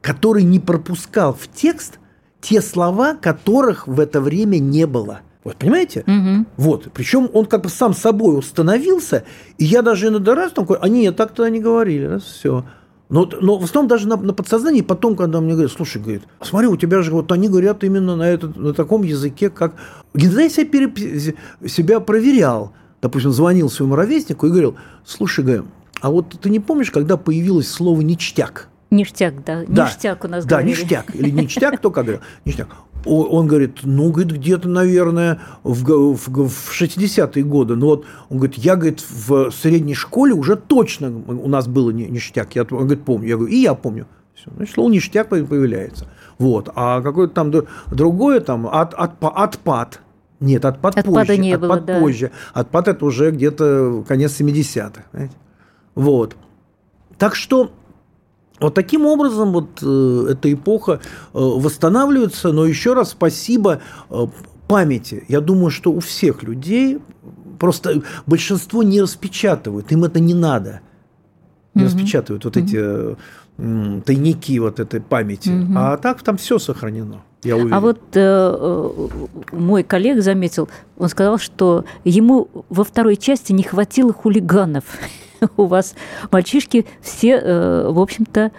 [0.00, 1.98] который не пропускал в текст
[2.40, 5.20] те слова, которых в это время не было.
[5.42, 6.04] Вот, понимаете?
[6.06, 6.46] Угу.
[6.56, 6.92] Вот.
[6.92, 9.24] Причем он как бы сам собой установился,
[9.56, 12.64] и я даже иногда раз такой, а нет, так-то они говорили, раз, все.
[13.08, 16.68] Но, но в основном даже на, на подсознании, потом, когда мне говорят, слушай, говорит, смотри,
[16.68, 19.74] у тебя же вот они говорят именно на, этот, на таком языке, как...
[20.14, 21.34] Иногда я себя, пере,
[21.66, 25.64] себя проверял допустим, звонил своему ровеснику и говорил, слушай, Г,
[26.00, 28.68] а вот ты не помнишь, когда появилось слово «ништяк»?
[28.90, 29.64] Ништяк, да.
[29.68, 29.86] да.
[29.86, 30.70] Ништяк у нас Да, говорили.
[30.80, 31.14] ништяк.
[31.14, 32.24] Или ништяк, кто как говорил?
[32.44, 32.68] Ништяк.
[33.06, 37.76] Он говорит, ну, говорит, где-то, наверное, в, в, в 60-е годы.
[37.76, 42.54] Ну, вот, он говорит, я, говорит, в средней школе уже точно у нас было ништяк.
[42.56, 43.28] Я, он говорит, помню.
[43.28, 44.06] Я говорю, и я помню.
[44.34, 44.50] Все.
[44.54, 46.08] Значит, слово ништяк появляется.
[46.38, 46.68] Вот.
[46.74, 47.52] А какое-то там
[47.90, 50.00] другое, там, от, от, отпад
[50.40, 51.36] нет, отпад Отпада позже.
[51.38, 52.30] не отпад было, позже.
[52.54, 52.60] Да.
[52.60, 55.04] Отпад это уже где-то конец 70-х.
[55.12, 55.36] Понимаете?
[55.94, 56.36] Вот.
[57.18, 57.70] Так что
[58.58, 60.98] вот таким образом вот э, эта эпоха э,
[61.32, 64.26] восстанавливается, но еще раз спасибо э,
[64.66, 65.24] памяти.
[65.28, 67.00] Я думаю, что у всех людей
[67.58, 70.80] просто большинство не распечатывают, им это не надо.
[71.74, 71.84] Не mm-hmm.
[71.84, 72.64] распечатывают вот mm-hmm.
[72.64, 73.16] эти
[73.58, 75.50] э, тайники вот этой памяти.
[75.50, 75.74] Mm-hmm.
[75.76, 77.22] А так там все сохранено.
[77.42, 77.74] Я уверен.
[77.74, 79.08] А вот э, э,
[79.52, 84.84] мой коллега заметил, он сказал, что ему во второй части не хватило хулиганов.
[85.56, 85.94] У вас
[86.30, 88.52] мальчишки все, э, в общем-то,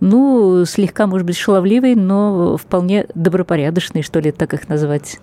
[0.00, 5.20] ну, слегка, может быть, шаловливые, но вполне добропорядочные, что ли, так их назвать.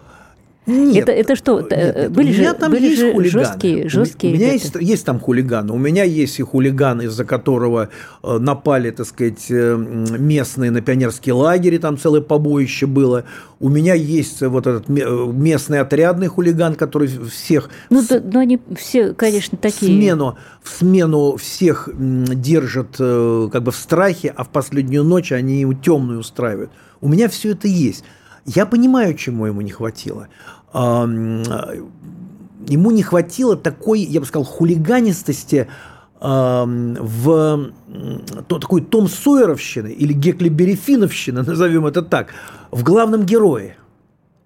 [0.67, 1.60] Нет, это, это что?
[1.60, 3.45] Нет, э, были же, там были есть же хулиганы.
[3.45, 4.34] жесткие, жесткие.
[4.34, 5.74] У меня есть, есть там хулиганы.
[5.74, 7.89] У меня есть и хулиган, из-за которого
[8.21, 13.24] э, напали, так сказать, э, местные на пионерские лагеря, там целое побоище было.
[13.60, 17.71] У меня есть вот этот местный отрядный хулиган, который всех...
[17.89, 19.91] Ну, да, но они все, конечно, такие...
[19.91, 25.65] В смену, в смену всех держат как бы в страхе, а в последнюю ночь они
[25.84, 26.71] темную устраивают.
[27.02, 28.04] У меня все это есть.
[28.46, 30.28] Я понимаю, чему ему не хватило.
[30.74, 31.42] Ему
[32.92, 35.68] не хватило такой, я бы сказал, хулиганистости
[36.22, 37.72] в
[38.48, 42.28] то, такой Том Сойеровщины или Геклиберифиновщины, назовем это так,
[42.70, 43.78] в главном герое.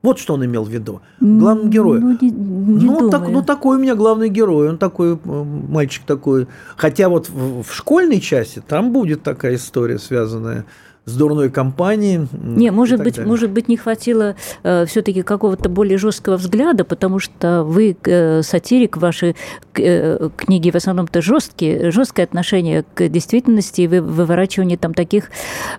[0.01, 1.01] Вот что он имел в виду.
[1.19, 1.99] Главный герой.
[1.99, 4.69] Ну, не, не ну, так, ну, такой у меня главный герой.
[4.69, 6.47] Он такой, мальчик такой.
[6.77, 10.65] Хотя вот в, в школьной части там будет такая история, связанная
[11.05, 12.27] с дурной компанией.
[12.33, 13.29] Не, может быть, далее.
[13.29, 18.97] может быть, не хватило э, все-таки какого-то более жесткого взгляда, потому что вы э, сатирик,
[18.97, 19.35] ваши
[19.75, 25.29] э, книги в основном-то жесткие, жесткое отношение к действительности, и вы выворачивание там таких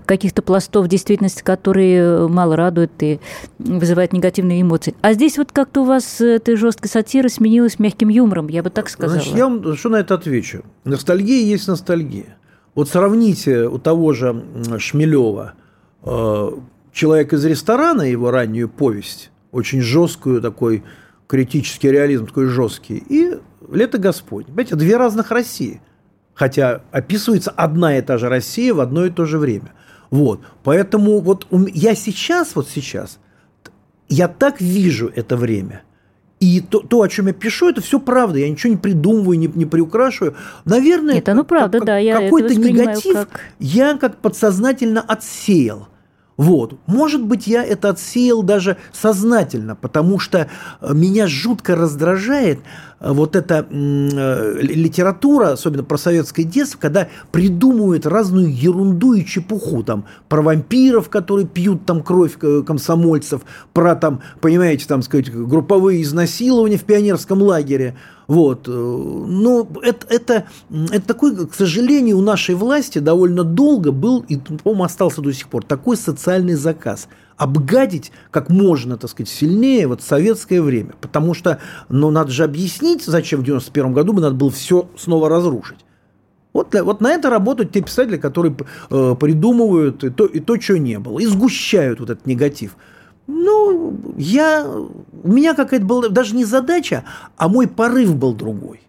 [0.05, 3.19] каких-то пластов действительности, которые мало радуют и
[3.59, 4.95] вызывают негативные эмоции.
[5.01, 8.89] А здесь вот как-то у вас эта жесткая сатира сменилась мягким юмором, я бы так
[8.89, 9.19] сказала.
[9.19, 10.63] Значит, я вам что на это отвечу.
[10.85, 12.37] Ностальгия есть ностальгия.
[12.77, 14.45] Вот сравните у того же
[14.79, 15.55] Шмелева
[16.05, 16.51] э,
[16.93, 20.85] «Человек из ресторана», его раннюю повесть, очень жесткую, такой
[21.27, 23.39] критический реализм, такой жесткий, и
[23.73, 24.45] «Лето Господь».
[24.47, 25.81] Понимаете, две разных России.
[26.35, 29.73] Хотя описывается одна и та же Россия в одно и то же время.
[30.11, 30.43] Вот.
[30.63, 33.19] Поэтому вот я сейчас, вот сейчас,
[34.11, 35.83] я так вижу это время–
[36.39, 38.39] и то, то, о чем я пишу, это все правда.
[38.39, 40.35] Я ничего не придумываю, не, не приукрашиваю.
[40.65, 41.99] Наверное, это ну правда, как, да.
[41.99, 43.41] Я какой-то негатив как...
[43.59, 45.89] я как подсознательно отсеял.
[46.37, 46.79] Вот.
[46.87, 50.49] Может быть, я это отсеял даже сознательно, потому что
[50.81, 52.61] э, меня жутко раздражает
[53.01, 60.07] вот эта э, литература, особенно про советское детство, когда придумывают разную ерунду и чепуху, там,
[60.29, 66.85] про вампиров, которые пьют там кровь комсомольцев, про там, понимаете, там, сказать, групповые изнасилования в
[66.85, 67.97] пионерском лагере.
[68.29, 68.67] Вот.
[68.67, 74.85] Но это, это, это такой, к сожалению, у нашей власти довольно долго был, и, по-моему,
[74.85, 80.63] остался до сих пор, такой социальный заказ обгадить как можно, так сказать, сильнее вот советское
[80.63, 80.95] время.
[81.01, 85.29] Потому что, ну, надо же объяснить, зачем в 91 году бы надо было все снова
[85.29, 85.79] разрушить.
[86.53, 88.57] Вот, вот на это работают те писатели, которые
[88.89, 92.77] э, придумывают и то, и то, чего не было, и сгущают вот этот негатив.
[93.27, 97.05] Ну, я, у меня какая-то была даже не задача,
[97.37, 98.81] а мой порыв был другой.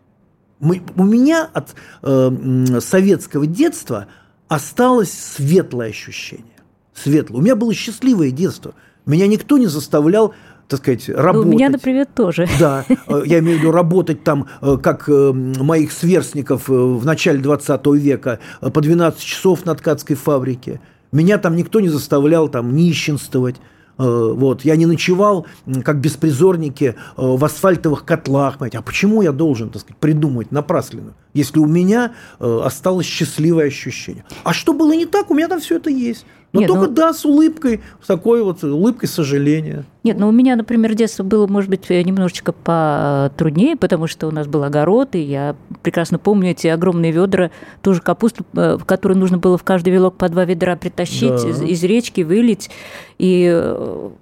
[0.60, 4.07] Мы, у меня от э, советского детства
[4.47, 6.57] осталось светлое ощущение.
[6.97, 7.39] Светлое.
[7.39, 8.73] У меня было счастливое детство.
[9.05, 10.33] Меня никто не заставлял
[10.67, 11.45] так сказать, работать.
[11.45, 12.47] Ну, у меня, например, тоже.
[12.60, 17.39] Да, э, я имею в виду работать там, э, как э, моих сверстников в начале
[17.39, 20.81] 20 века, по 12 часов на ткацкой фабрике.
[21.12, 23.55] Меня там никто не заставлял там нищенствовать.
[23.97, 25.47] Вот, я не ночевал,
[25.83, 28.57] как беспризорники, в асфальтовых котлах.
[28.60, 34.23] А почему я должен, так сказать, придумать напрасленно, если у меня осталось счастливое ощущение?
[34.43, 36.27] А что было не так, у меня там все это есть.
[36.53, 36.93] Но Нет, только ну...
[36.93, 39.83] да, с улыбкой, с такой вот улыбкой сожаления.
[40.03, 44.47] Нет, ну у меня, например, детство было, может быть, немножечко потруднее, потому что у нас
[44.47, 49.57] был огород, и я прекрасно помню эти огромные ведра, тоже капусту, в которую нужно было
[49.57, 51.49] в каждый вилок по два ведра притащить да.
[51.49, 52.69] из, из речки, вылить.
[53.17, 53.49] И,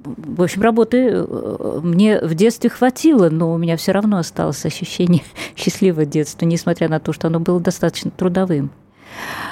[0.04, 5.22] в общем, работы э, мне в детстве хватило, но у меня все равно осталось ощущение
[5.56, 8.72] счастливого детства, несмотря на то, что оно было достаточно трудовым.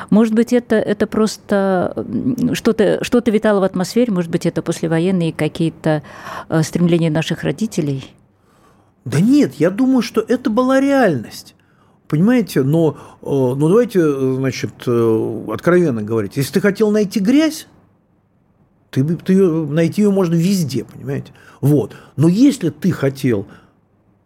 [0.10, 2.06] Может быть, это, это просто
[2.54, 6.04] что-то что витало в атмосфере, может быть, это послевоенные какие-то
[6.50, 8.14] э, стремления наших родителей?
[9.06, 11.56] Да нет, я думаю, что это была реальность.
[12.08, 16.38] Понимаете, но ну давайте, значит, откровенно говорить.
[16.38, 17.68] Если ты хотел найти грязь,
[18.92, 21.34] ты, ты найти ее можно везде, понимаете?
[21.60, 21.96] Вот.
[22.16, 23.48] Но если ты хотел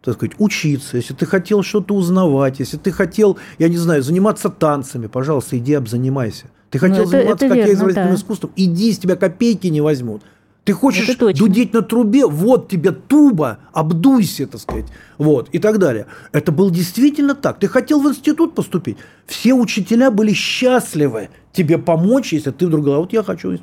[0.07, 4.47] так сказать, учиться, если ты хотел что-то узнавать, если ты хотел, я не знаю, заниматься
[4.47, 6.45] танцами, пожалуйста, иди обзанимайся.
[6.69, 8.15] Ты хотел это, заниматься это как изобразительным да.
[8.15, 10.21] искусством, иди, с тебя копейки не возьмут.
[10.67, 16.07] Ты хочешь дудеть на трубе, вот тебе туба, обдуйся, так сказать, вот, и так далее.
[16.33, 17.57] Это было действительно так.
[17.57, 23.05] Ты хотел в институт поступить, все учителя были счастливы тебе помочь, если ты вдруг говоришь,
[23.05, 23.57] вот я хочу.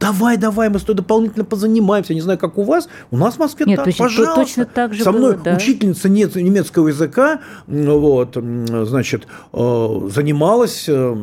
[0.00, 2.14] Давай, давай, мы с тобой дополнительно позанимаемся.
[2.14, 4.40] Не знаю, как у вас, у нас в Москве Нет, так, точно, пожалуйста.
[4.40, 5.56] Точно так же Со мной было, да?
[5.56, 11.16] учительница немецкого языка, вот, значит, э, занималась э,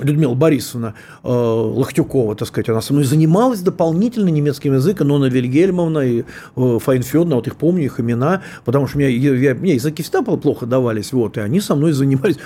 [0.00, 6.00] Людмила Борисовна э, Лохтюкова, так сказать, она со мной занималась дополнительно немецким языком, Нона Вильгельмовна
[6.00, 6.24] и
[6.56, 11.12] Файнфёдна, вот их помню, их имена, потому что мне, я, мне языки всегда плохо давались,
[11.12, 12.38] вот, и они со мной занимались.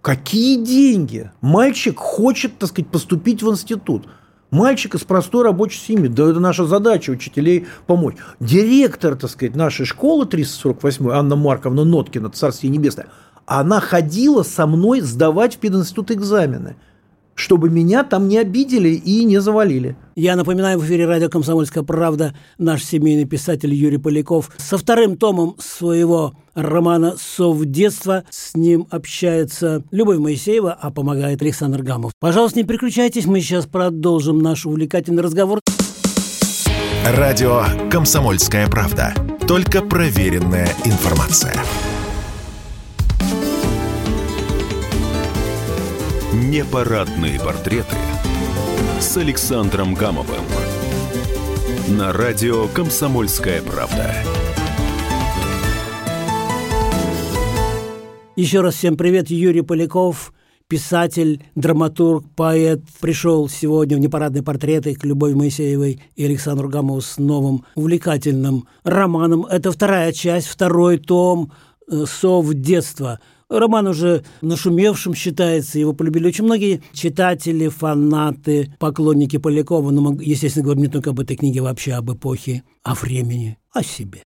[0.00, 1.32] Какие деньги?
[1.40, 4.06] Мальчик хочет, так сказать, поступить в институт.
[4.52, 6.06] Мальчик из простой рабочей семьи.
[6.06, 8.14] Да это наша задача учителей помочь.
[8.38, 13.08] Директор, так сказать, нашей школы 348, Анна Марковна Ноткина, Царствие Небесное,
[13.46, 16.76] она ходила со мной сдавать в пединститут экзамены
[17.36, 19.96] чтобы меня там не обидели и не завалили.
[20.16, 25.54] Я напоминаю, в эфире радио «Комсомольская правда» наш семейный писатель Юрий Поляков со вторым томом
[25.58, 28.24] своего романа «Сов детства».
[28.30, 32.12] С ним общается Любовь Моисеева, а помогает Александр Гамов.
[32.18, 35.60] Пожалуйста, не переключайтесь, мы сейчас продолжим наш увлекательный разговор.
[37.04, 39.14] Радио «Комсомольская правда».
[39.46, 41.54] Только проверенная информация.
[46.32, 47.96] Непарадные портреты
[48.98, 50.44] с Александром Гамовым
[51.88, 54.12] на радио «Комсомольская правда».
[58.34, 60.32] Еще раз всем привет, Юрий Поляков,
[60.66, 62.80] писатель, драматург, поэт.
[63.00, 69.46] Пришел сегодня в непарадные портреты к Любови Моисеевой и Александру Гамову с новым увлекательным романом.
[69.46, 71.52] Это вторая часть, второй том
[71.88, 73.20] э, «Сов детства».
[73.48, 79.90] Роман уже нашумевшим считается, его полюбили очень многие читатели, фанаты, поклонники Полякова.
[79.90, 83.84] Но мы, естественно, говорим не только об этой книге, вообще об эпохе, о времени, о
[83.84, 84.22] себе.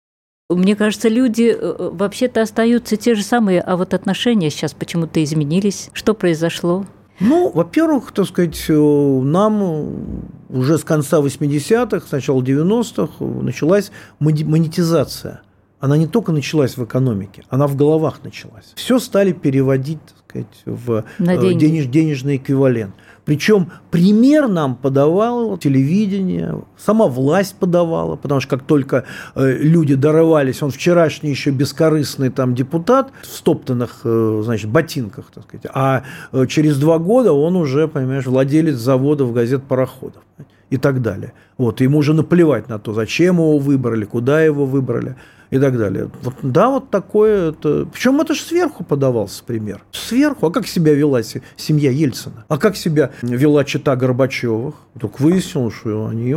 [0.49, 5.91] Мне кажется, люди э, вообще-то остаются те же самые, а вот отношения сейчас почему-то изменились.
[5.93, 6.87] Что произошло?
[7.21, 13.91] Ну, во-первых, так сказать, э, нам уже с конца 80-х, с начала 90-х началась
[14.21, 15.43] монетизация.
[15.81, 18.73] Она не только началась в экономике, она в головах началась.
[18.75, 22.95] Все стали переводить, так сказать, в э, денеж, денежный эквивалент.
[23.25, 29.05] Причем пример нам подавало телевидение, сама власть подавала, потому что как только
[29.35, 35.45] э, люди дорывались, он вчерашний еще бескорыстный там депутат в стоптанных, э, значит, ботинках, так
[35.45, 36.03] сказать, а
[36.33, 40.23] э, через два года он уже, понимаешь, владелец заводов, газет, пароходов
[40.71, 41.35] и так далее.
[41.57, 45.17] Вот, ему уже наплевать на то, зачем его выбрали, куда его выбрали
[45.51, 46.11] и так далее.
[46.23, 47.51] Вот, да, вот такое.
[47.51, 47.87] Это...
[47.93, 49.83] Причем это же сверху подавался пример.
[49.93, 50.47] Сверху.
[50.47, 52.45] А как себя вела семья Ельцина?
[52.49, 54.75] А как себя вела чита Горбачевых?
[54.99, 56.35] Только выяснилось, что они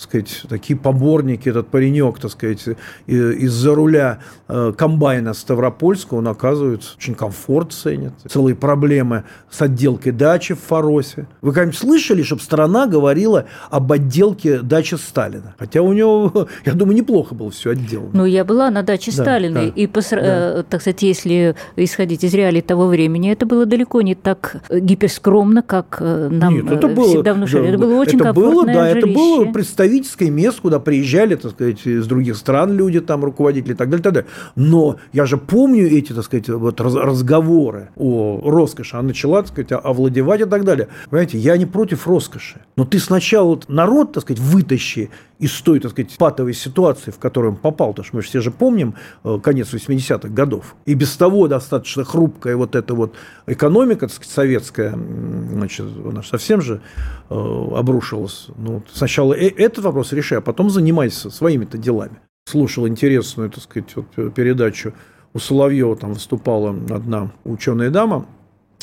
[0.00, 2.64] сказать, такие поборники, этот паренек, так сказать,
[3.06, 8.12] из-за руля э, комбайна Ставропольского, он, оказывается, очень комфорт ценит.
[8.28, 11.26] Целые проблемы с отделкой дачи в Фаросе.
[11.42, 15.54] Вы когда-нибудь слышали, чтобы страна говорила об отделке дачи Сталина?
[15.58, 18.10] Хотя у него, я думаю, неплохо было все отделано.
[18.14, 20.20] Ну, я была на даче да, Сталина, да, и, посра...
[20.20, 20.60] да.
[20.60, 25.62] Э, так сказать, если исходить из реалий того времени, это было далеко не так гиперскромно,
[25.62, 27.62] как э, нам Нет, это было, всегда внушали.
[27.62, 28.98] Да, это было очень это было, да, жилище.
[28.98, 33.76] Это было представительское место, куда приезжали, так сказать, из других стран люди, там, руководители и
[33.76, 34.28] так далее, и так далее.
[34.56, 38.96] Но я же помню эти, так сказать, вот разговоры о роскоши.
[38.96, 40.88] Она начала, так сказать, овладевать и так далее.
[41.08, 42.60] Понимаете, я не против роскоши.
[42.76, 47.52] Но ты сначала народ, так сказать, вытащи из той, так сказать, патовой ситуации, в которую
[47.52, 51.48] он попал, потому что мы все же помним э, конец 80-х годов, и без того
[51.48, 53.14] достаточно хрупкая вот эта вот
[53.46, 56.80] экономика, так сказать, советская, значит, она совсем же
[57.28, 58.48] э, обрушилась.
[58.56, 62.18] Ну, сначала э, этот вопрос решай, а потом занимайся своими-то делами.
[62.46, 64.94] Слушал интересную, так сказать, вот передачу
[65.32, 68.26] у Соловьева там выступала одна ученая дама,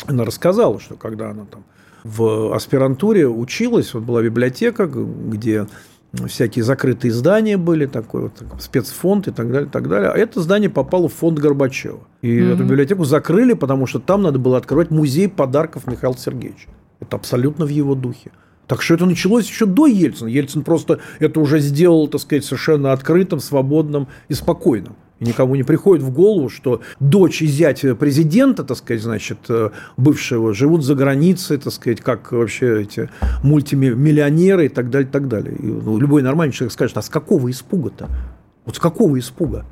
[0.06, 1.64] она рассказала, что когда она там
[2.04, 5.68] в аспирантуре училась, вот была библиотека, где
[6.28, 10.10] всякие закрытые здания были, такой вот спецфонд и так далее, так далее.
[10.10, 12.00] А это здание попало в фонд Горбачева.
[12.22, 12.54] И mm-hmm.
[12.54, 16.70] эту библиотеку закрыли, потому что там надо было открывать музей подарков Михаила Сергеевича.
[17.00, 18.32] Это абсолютно в его духе.
[18.68, 20.28] Так что это началось еще до Ельцина.
[20.28, 24.96] Ельцин просто это уже сделал, так сказать, совершенно открытым, свободным и спокойным.
[25.20, 30.54] Никому не приходит в голову, что дочь и зять президента, так сказать, значит, э, бывшего,
[30.54, 33.10] живут за границей, так сказать, как вообще эти
[33.44, 35.56] мультимиллионеры и так далее, и так далее.
[35.56, 38.10] И, ну, любой нормальный человек скажет, а с какого испуга-то?
[38.66, 39.66] Вот с какого испуга?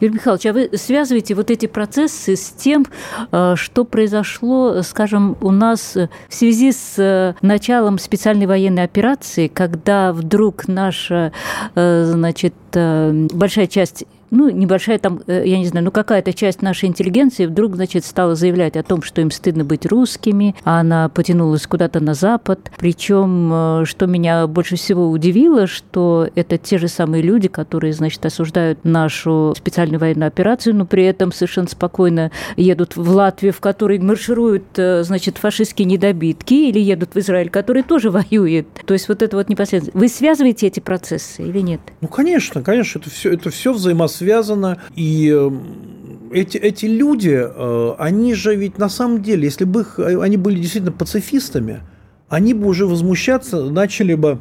[0.00, 2.86] Юрий Михайлович, а вы связываете вот эти процессы с тем,
[3.32, 10.12] э, что произошло, скажем, у нас в связи с э, началом специальной военной операции, когда
[10.12, 11.32] вдруг наша,
[11.74, 17.44] значит, большая часть ну, небольшая там, э, я не знаю, ну, какая-то часть нашей интеллигенции
[17.44, 22.00] вдруг, значит, стала заявлять о том, что им стыдно быть русскими, а она потянулась куда-то
[22.00, 22.72] на Запад.
[22.78, 28.24] Причем, э, что меня больше всего удивило, что это те же самые люди, которые, значит,
[28.24, 33.98] осуждают нашу специальную военную операцию, но при этом совершенно спокойно едут в Латвию, в которой
[33.98, 38.66] маршируют, э, значит, фашистские недобитки, или едут в Израиль, который тоже воюет.
[38.86, 40.00] То есть вот это вот непосредственно.
[40.00, 41.82] Вы связываете эти процессы или нет?
[42.00, 44.78] Ну, конечно, конечно, это все, это все взаимосвязано связано.
[44.94, 49.98] И эм, эти, эти люди, э, они же ведь на самом деле, если бы их,
[49.98, 51.80] они были действительно пацифистами,
[52.28, 54.40] они бы уже возмущаться начали бы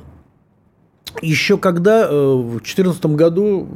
[1.21, 3.67] еще когда э, в 2014 году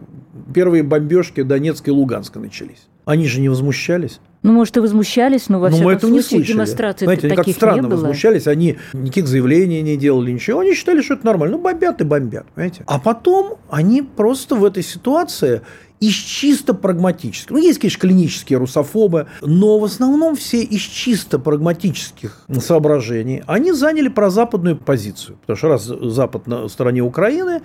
[0.53, 2.87] первые бомбежки Донецка и Луганска начались.
[3.03, 4.19] Они же не возмущались.
[4.45, 7.47] Ну, может, и возмущались, но во но всяком мы случае не демонстрации Знаете, они как
[7.49, 7.91] странно не было.
[7.97, 10.59] возмущались, они никаких заявлений не делали, ничего.
[10.59, 11.57] Они считали, что это нормально.
[11.57, 12.83] Ну, бомбят и бомбят, понимаете?
[12.85, 15.61] А потом они просто в этой ситуации
[15.99, 17.51] из чисто прагматических.
[17.51, 24.09] Ну, есть, конечно, клинические русофобы, но в основном все из чисто прагматических соображений они заняли
[24.09, 25.37] прозападную позицию.
[25.41, 27.61] Потому что раз Запад на стороне Украины,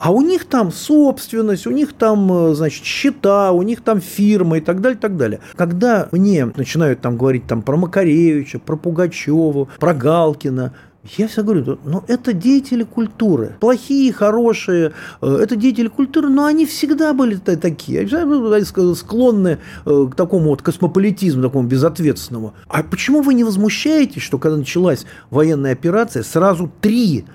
[0.00, 4.60] а у них там собственность, у них там, значит, счета, у них там фирмы и
[4.62, 5.40] так далее, и так далее.
[5.56, 10.72] Когда мне начинают там говорить там про Макаревича, про Пугачева, про Галкина,
[11.18, 13.56] Я всегда говорю, ну это деятели культуры.
[13.60, 18.00] Плохие, хорошие, э, это деятели культуры, но они всегда были такие.
[18.00, 22.54] Они склонны э, к такому вот космополитизму, такому безответственному.
[22.68, 27.26] А почему вы не возмущаетесь, что когда началась военная операция, сразу три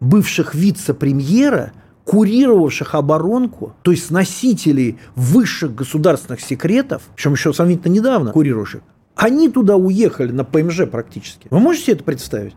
[0.00, 1.72] бывших вице-премьера
[2.04, 8.82] курировавших оборонку, то есть носителей высших государственных секретов, причем еще сравнительно недавно курировавших,
[9.16, 11.46] они туда уехали на ПМЖ практически.
[11.50, 12.54] Вы можете себе это представить?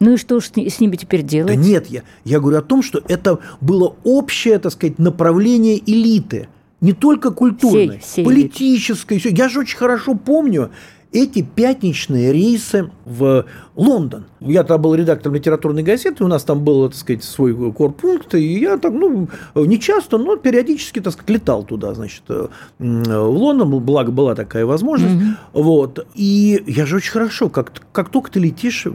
[0.00, 1.54] Ну и что с ними теперь делать?
[1.54, 6.48] Да нет, я, я говорю о том, что это было общее, так сказать, направление элиты.
[6.80, 9.18] Не только культурной, всей, всей политической.
[9.18, 9.36] Элиты.
[9.36, 10.70] Я же очень хорошо помню
[11.12, 13.44] эти пятничные рейсы в
[13.74, 14.26] Лондон.
[14.40, 18.58] Я там был редактором литературной газеты, у нас там был, так сказать, свой корпункт, и
[18.58, 24.12] я так, ну, не часто, но периодически, так сказать, летал туда, значит, в Лондон, благо
[24.12, 25.34] была такая возможность, mm-hmm.
[25.52, 26.06] вот.
[26.14, 28.86] И я же очень хорошо, как, как только ты летишь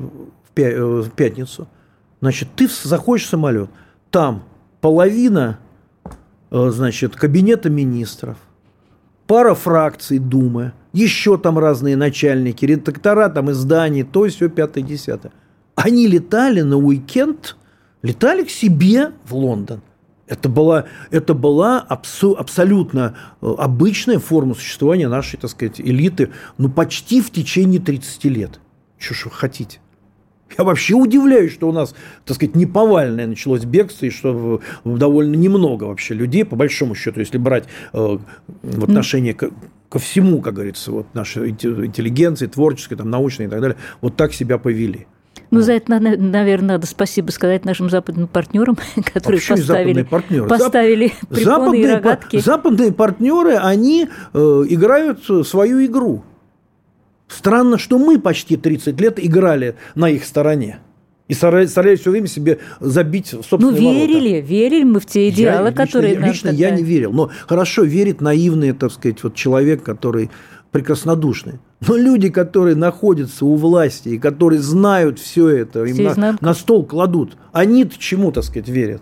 [0.55, 1.67] Э, в пятницу,
[2.21, 3.69] значит, ты заходишь в самолет,
[4.09, 4.43] там
[4.79, 5.59] половина,
[6.49, 8.37] э, значит, кабинета министров,
[9.27, 15.31] пара фракций Думы, еще там разные начальники, редактора там изданий, то все пятое, десятое.
[15.75, 17.57] Они летали на уикенд,
[18.01, 19.81] летали к себе в Лондон.
[20.27, 26.69] Это была, это была абсу, абсолютно э, обычная форма существования нашей, так сказать, элиты, ну,
[26.69, 28.59] почти в течение 30 лет.
[28.97, 29.79] Что ж вы хотите?
[30.57, 35.85] Я вообще удивляюсь, что у нас, так сказать, неповальное началось бегство, и что довольно немного
[35.85, 38.17] вообще людей, по большому счету, если брать э,
[38.61, 39.49] в отношении к,
[39.89, 44.33] ко всему, как говорится, вот нашей интеллигенции, творческой, там, научной и так далее, вот так
[44.33, 45.07] себя повели.
[45.51, 48.77] Ну, за это, наверное, надо спасибо сказать нашим западным партнерам,
[49.13, 50.47] которые а поставили, партнеры?
[50.47, 51.29] поставили Зап...
[51.29, 52.39] препоны западные, и рогатки.
[52.39, 54.37] Западные партнеры, они э,
[54.69, 56.23] играют свою игру.
[57.27, 60.79] Странно, что мы почти 30 лет играли на их стороне.
[61.27, 64.47] И старались, все время себе забить собственные Ну, верили, ворота.
[64.47, 66.15] верили мы в те идеалы, я, которые...
[66.15, 67.11] Лично, лично я не верил.
[67.13, 70.29] Но хорошо верит наивный, так сказать, вот человек, который
[70.69, 71.59] прекраснодушный.
[71.87, 76.85] Но люди, которые находятся у власти и которые знают все это, им на, на стол
[76.85, 79.01] кладут, они-то чему, так сказать, верят?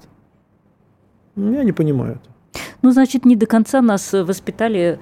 [1.35, 2.61] Я не понимаю это.
[2.83, 4.99] Ну, значит, не до конца нас воспитали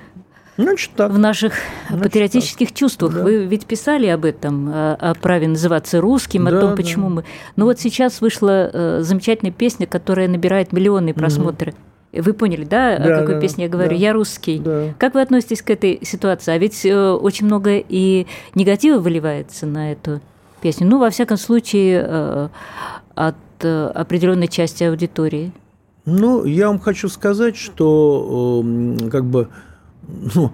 [0.62, 1.12] Значит, так.
[1.12, 1.54] в наших
[1.88, 2.78] Значит, патриотических так.
[2.78, 3.14] чувствах.
[3.14, 3.24] Да.
[3.24, 7.16] Вы ведь писали об этом, о, о праве называться русским, да, о том, почему да.
[7.16, 7.24] мы.
[7.56, 11.72] Но вот сейчас вышла э, замечательная песня, которая набирает миллионные просмотры.
[11.72, 12.24] Угу.
[12.24, 13.92] Вы поняли, да, да о какой да, песне я говорю?
[13.92, 13.96] Да.
[13.96, 14.60] Я русский.
[14.60, 14.94] Да.
[14.98, 16.52] Как вы относитесь к этой ситуации?
[16.52, 20.20] А ведь э, очень много и негатива выливается на эту
[20.62, 20.88] песню.
[20.88, 22.50] Ну, во всяком случае, э,
[23.16, 25.54] от э, определенной части аудитории.
[26.06, 29.48] Ну, я вам хочу сказать, что э, как бы
[30.36, 30.52] ну,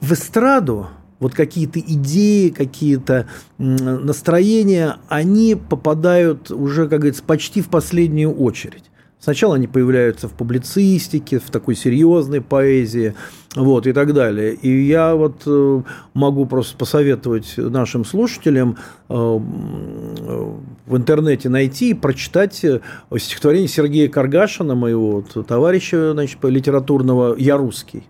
[0.00, 3.26] в эстраду вот какие-то идеи, какие-то
[3.58, 8.84] настроения, они попадают уже, как говорится, почти в последнюю очередь.
[9.18, 13.14] Сначала они появляются в публицистике, в такой серьезной поэзии,
[13.56, 14.54] вот, и так далее.
[14.54, 15.82] И я вот э,
[16.12, 18.76] могу просто посоветовать нашим слушателям
[19.08, 22.80] э, в интернете найти и прочитать э,
[23.18, 28.04] стихотворение Сергея Каргашина, моего вот, товарища значит, литературного «Я русский»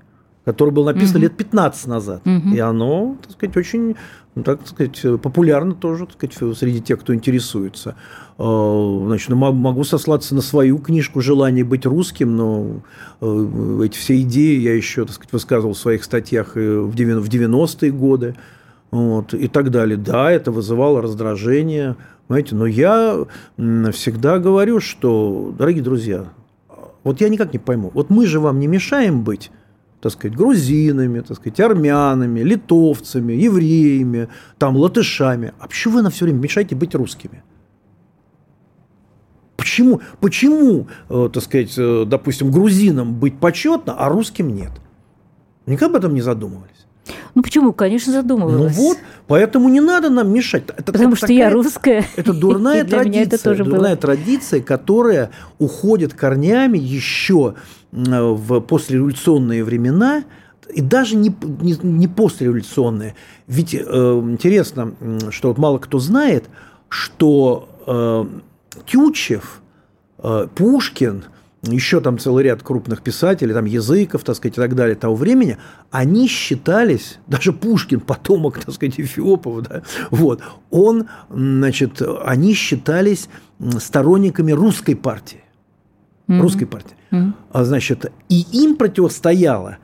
[0.47, 1.23] который был написан угу.
[1.25, 2.23] лет 15 назад.
[2.25, 2.55] Угу.
[2.55, 3.97] И оно, так сказать, очень,
[4.37, 7.97] ну, так сказать, популярно тоже, так сказать, среди тех, кто интересуется.
[8.39, 12.81] А, значит, ну, могу сослаться на свою книжку «Желание быть русским», но
[13.21, 18.37] э, эти все идеи я еще, так сказать, высказывал в своих статьях в 90-е годы
[18.93, 19.97] вот, и так далее.
[19.97, 21.97] Да, это вызывало раздражение,
[22.29, 23.27] понимаете, но я
[23.91, 26.27] всегда говорю, что, дорогие друзья,
[27.03, 29.51] вот я никак не пойму, вот мы же вам не мешаем быть
[30.01, 34.29] так сказать, грузинами, так сказать, армянами, литовцами, евреями,
[34.59, 35.53] там, латышами.
[35.59, 37.43] А почему вы на все время мешаете быть русскими?
[39.57, 44.71] Почему, почему э, так сказать, э, допустим, грузинам быть почетно, а русским нет?
[45.67, 46.87] Никогда об этом не задумывались.
[47.35, 47.73] Ну почему?
[47.73, 48.77] Конечно, задумывалась.
[48.77, 50.65] Ну вот, поэтому не надо нам мешать.
[50.69, 52.05] Это, Потому это что такая, я русская.
[52.17, 53.27] Это дурная традиция.
[53.27, 53.97] Это тоже дурная было.
[53.97, 57.55] традиция, которая уходит корнями еще
[57.93, 60.25] в послереволюционные времена,
[60.73, 63.15] и даже не, не, не послереволюционные.
[63.47, 64.95] Ведь э, интересно,
[65.31, 66.45] что вот мало кто знает,
[66.89, 69.63] что э, Тютчев,
[70.19, 71.25] э, Пушкин,
[71.63, 75.57] еще там целый ряд крупных писателей, там языков, так сказать, и так далее того времени,
[75.91, 83.29] они считались, даже Пушкин, потомок, так сказать, Эфиопов, да, вот, он, значит, они считались
[83.79, 85.43] сторонниками русской партии
[86.29, 86.41] mm-hmm.
[86.41, 86.97] русской партии.
[87.11, 87.65] Mm-hmm.
[87.65, 89.79] Значит, и им противостояла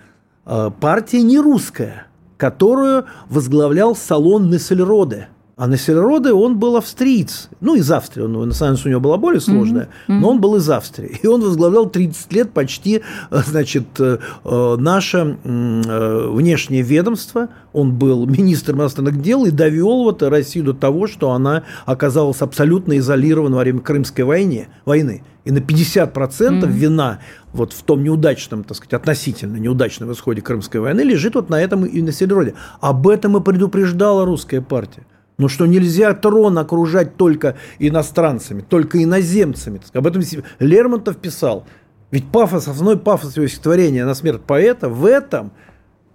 [0.44, 5.28] а, партия не русская, которую возглавлял салон Нессельроде.
[5.54, 7.50] А на Сельроде он был австриец.
[7.60, 8.22] Ну, из Австрии.
[8.22, 10.18] Он, национальность у него была более сложная, mm-hmm.
[10.18, 11.20] но он был из Австрии.
[11.22, 17.50] И он возглавлял 30 лет почти, значит, э, э, наше э, внешнее ведомство.
[17.74, 22.96] Он был министром иностранных дел и довел вот Россию до того, что она оказалась абсолютно
[22.96, 24.68] изолирована во время Крымской войны.
[24.86, 25.22] войны.
[25.44, 26.66] И на 50% mm-hmm.
[26.66, 27.18] вина
[27.52, 31.84] вот в том неудачном, так сказать, относительно неудачном исходе Крымской войны лежит вот на этом
[31.84, 32.54] и на Сельроде.
[32.80, 35.04] Об этом и предупреждала русская партия.
[35.38, 39.80] Ну что нельзя трон окружать только иностранцами, только иноземцами.
[39.92, 40.22] Об этом
[40.58, 41.66] Лермонтов писал.
[42.10, 45.52] Ведь пафос, основной пафос его стихотворения на смерть поэта в этом,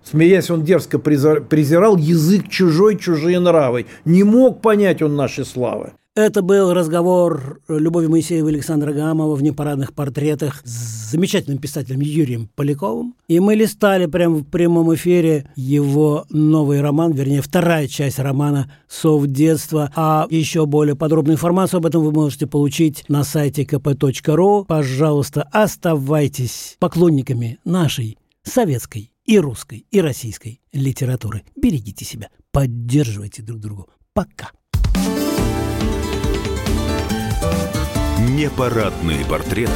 [0.03, 3.87] смеясь, он дерзко презирал язык чужой, чужие нравы.
[4.05, 5.93] Не мог понять он нашей славы.
[6.17, 12.49] Это был разговор Любови Моисеева и Александра Гамова в непарадных портретах с замечательным писателем Юрием
[12.55, 13.13] Поляковым.
[13.27, 19.27] И мы листали прямо в прямом эфире его новый роман, вернее, вторая часть романа «Сов
[19.27, 19.91] детства».
[19.95, 24.65] А еще более подробную информацию об этом вы можете получить на сайте kp.ru.
[24.65, 31.43] Пожалуйста, оставайтесь поклонниками нашей советской и русской, и российской литературы.
[31.55, 33.83] Берегите себя, поддерживайте друг друга.
[34.13, 34.49] Пока.
[38.19, 39.71] Непарадные портреты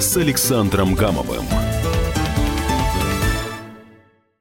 [0.00, 1.44] с Александром Гамовым.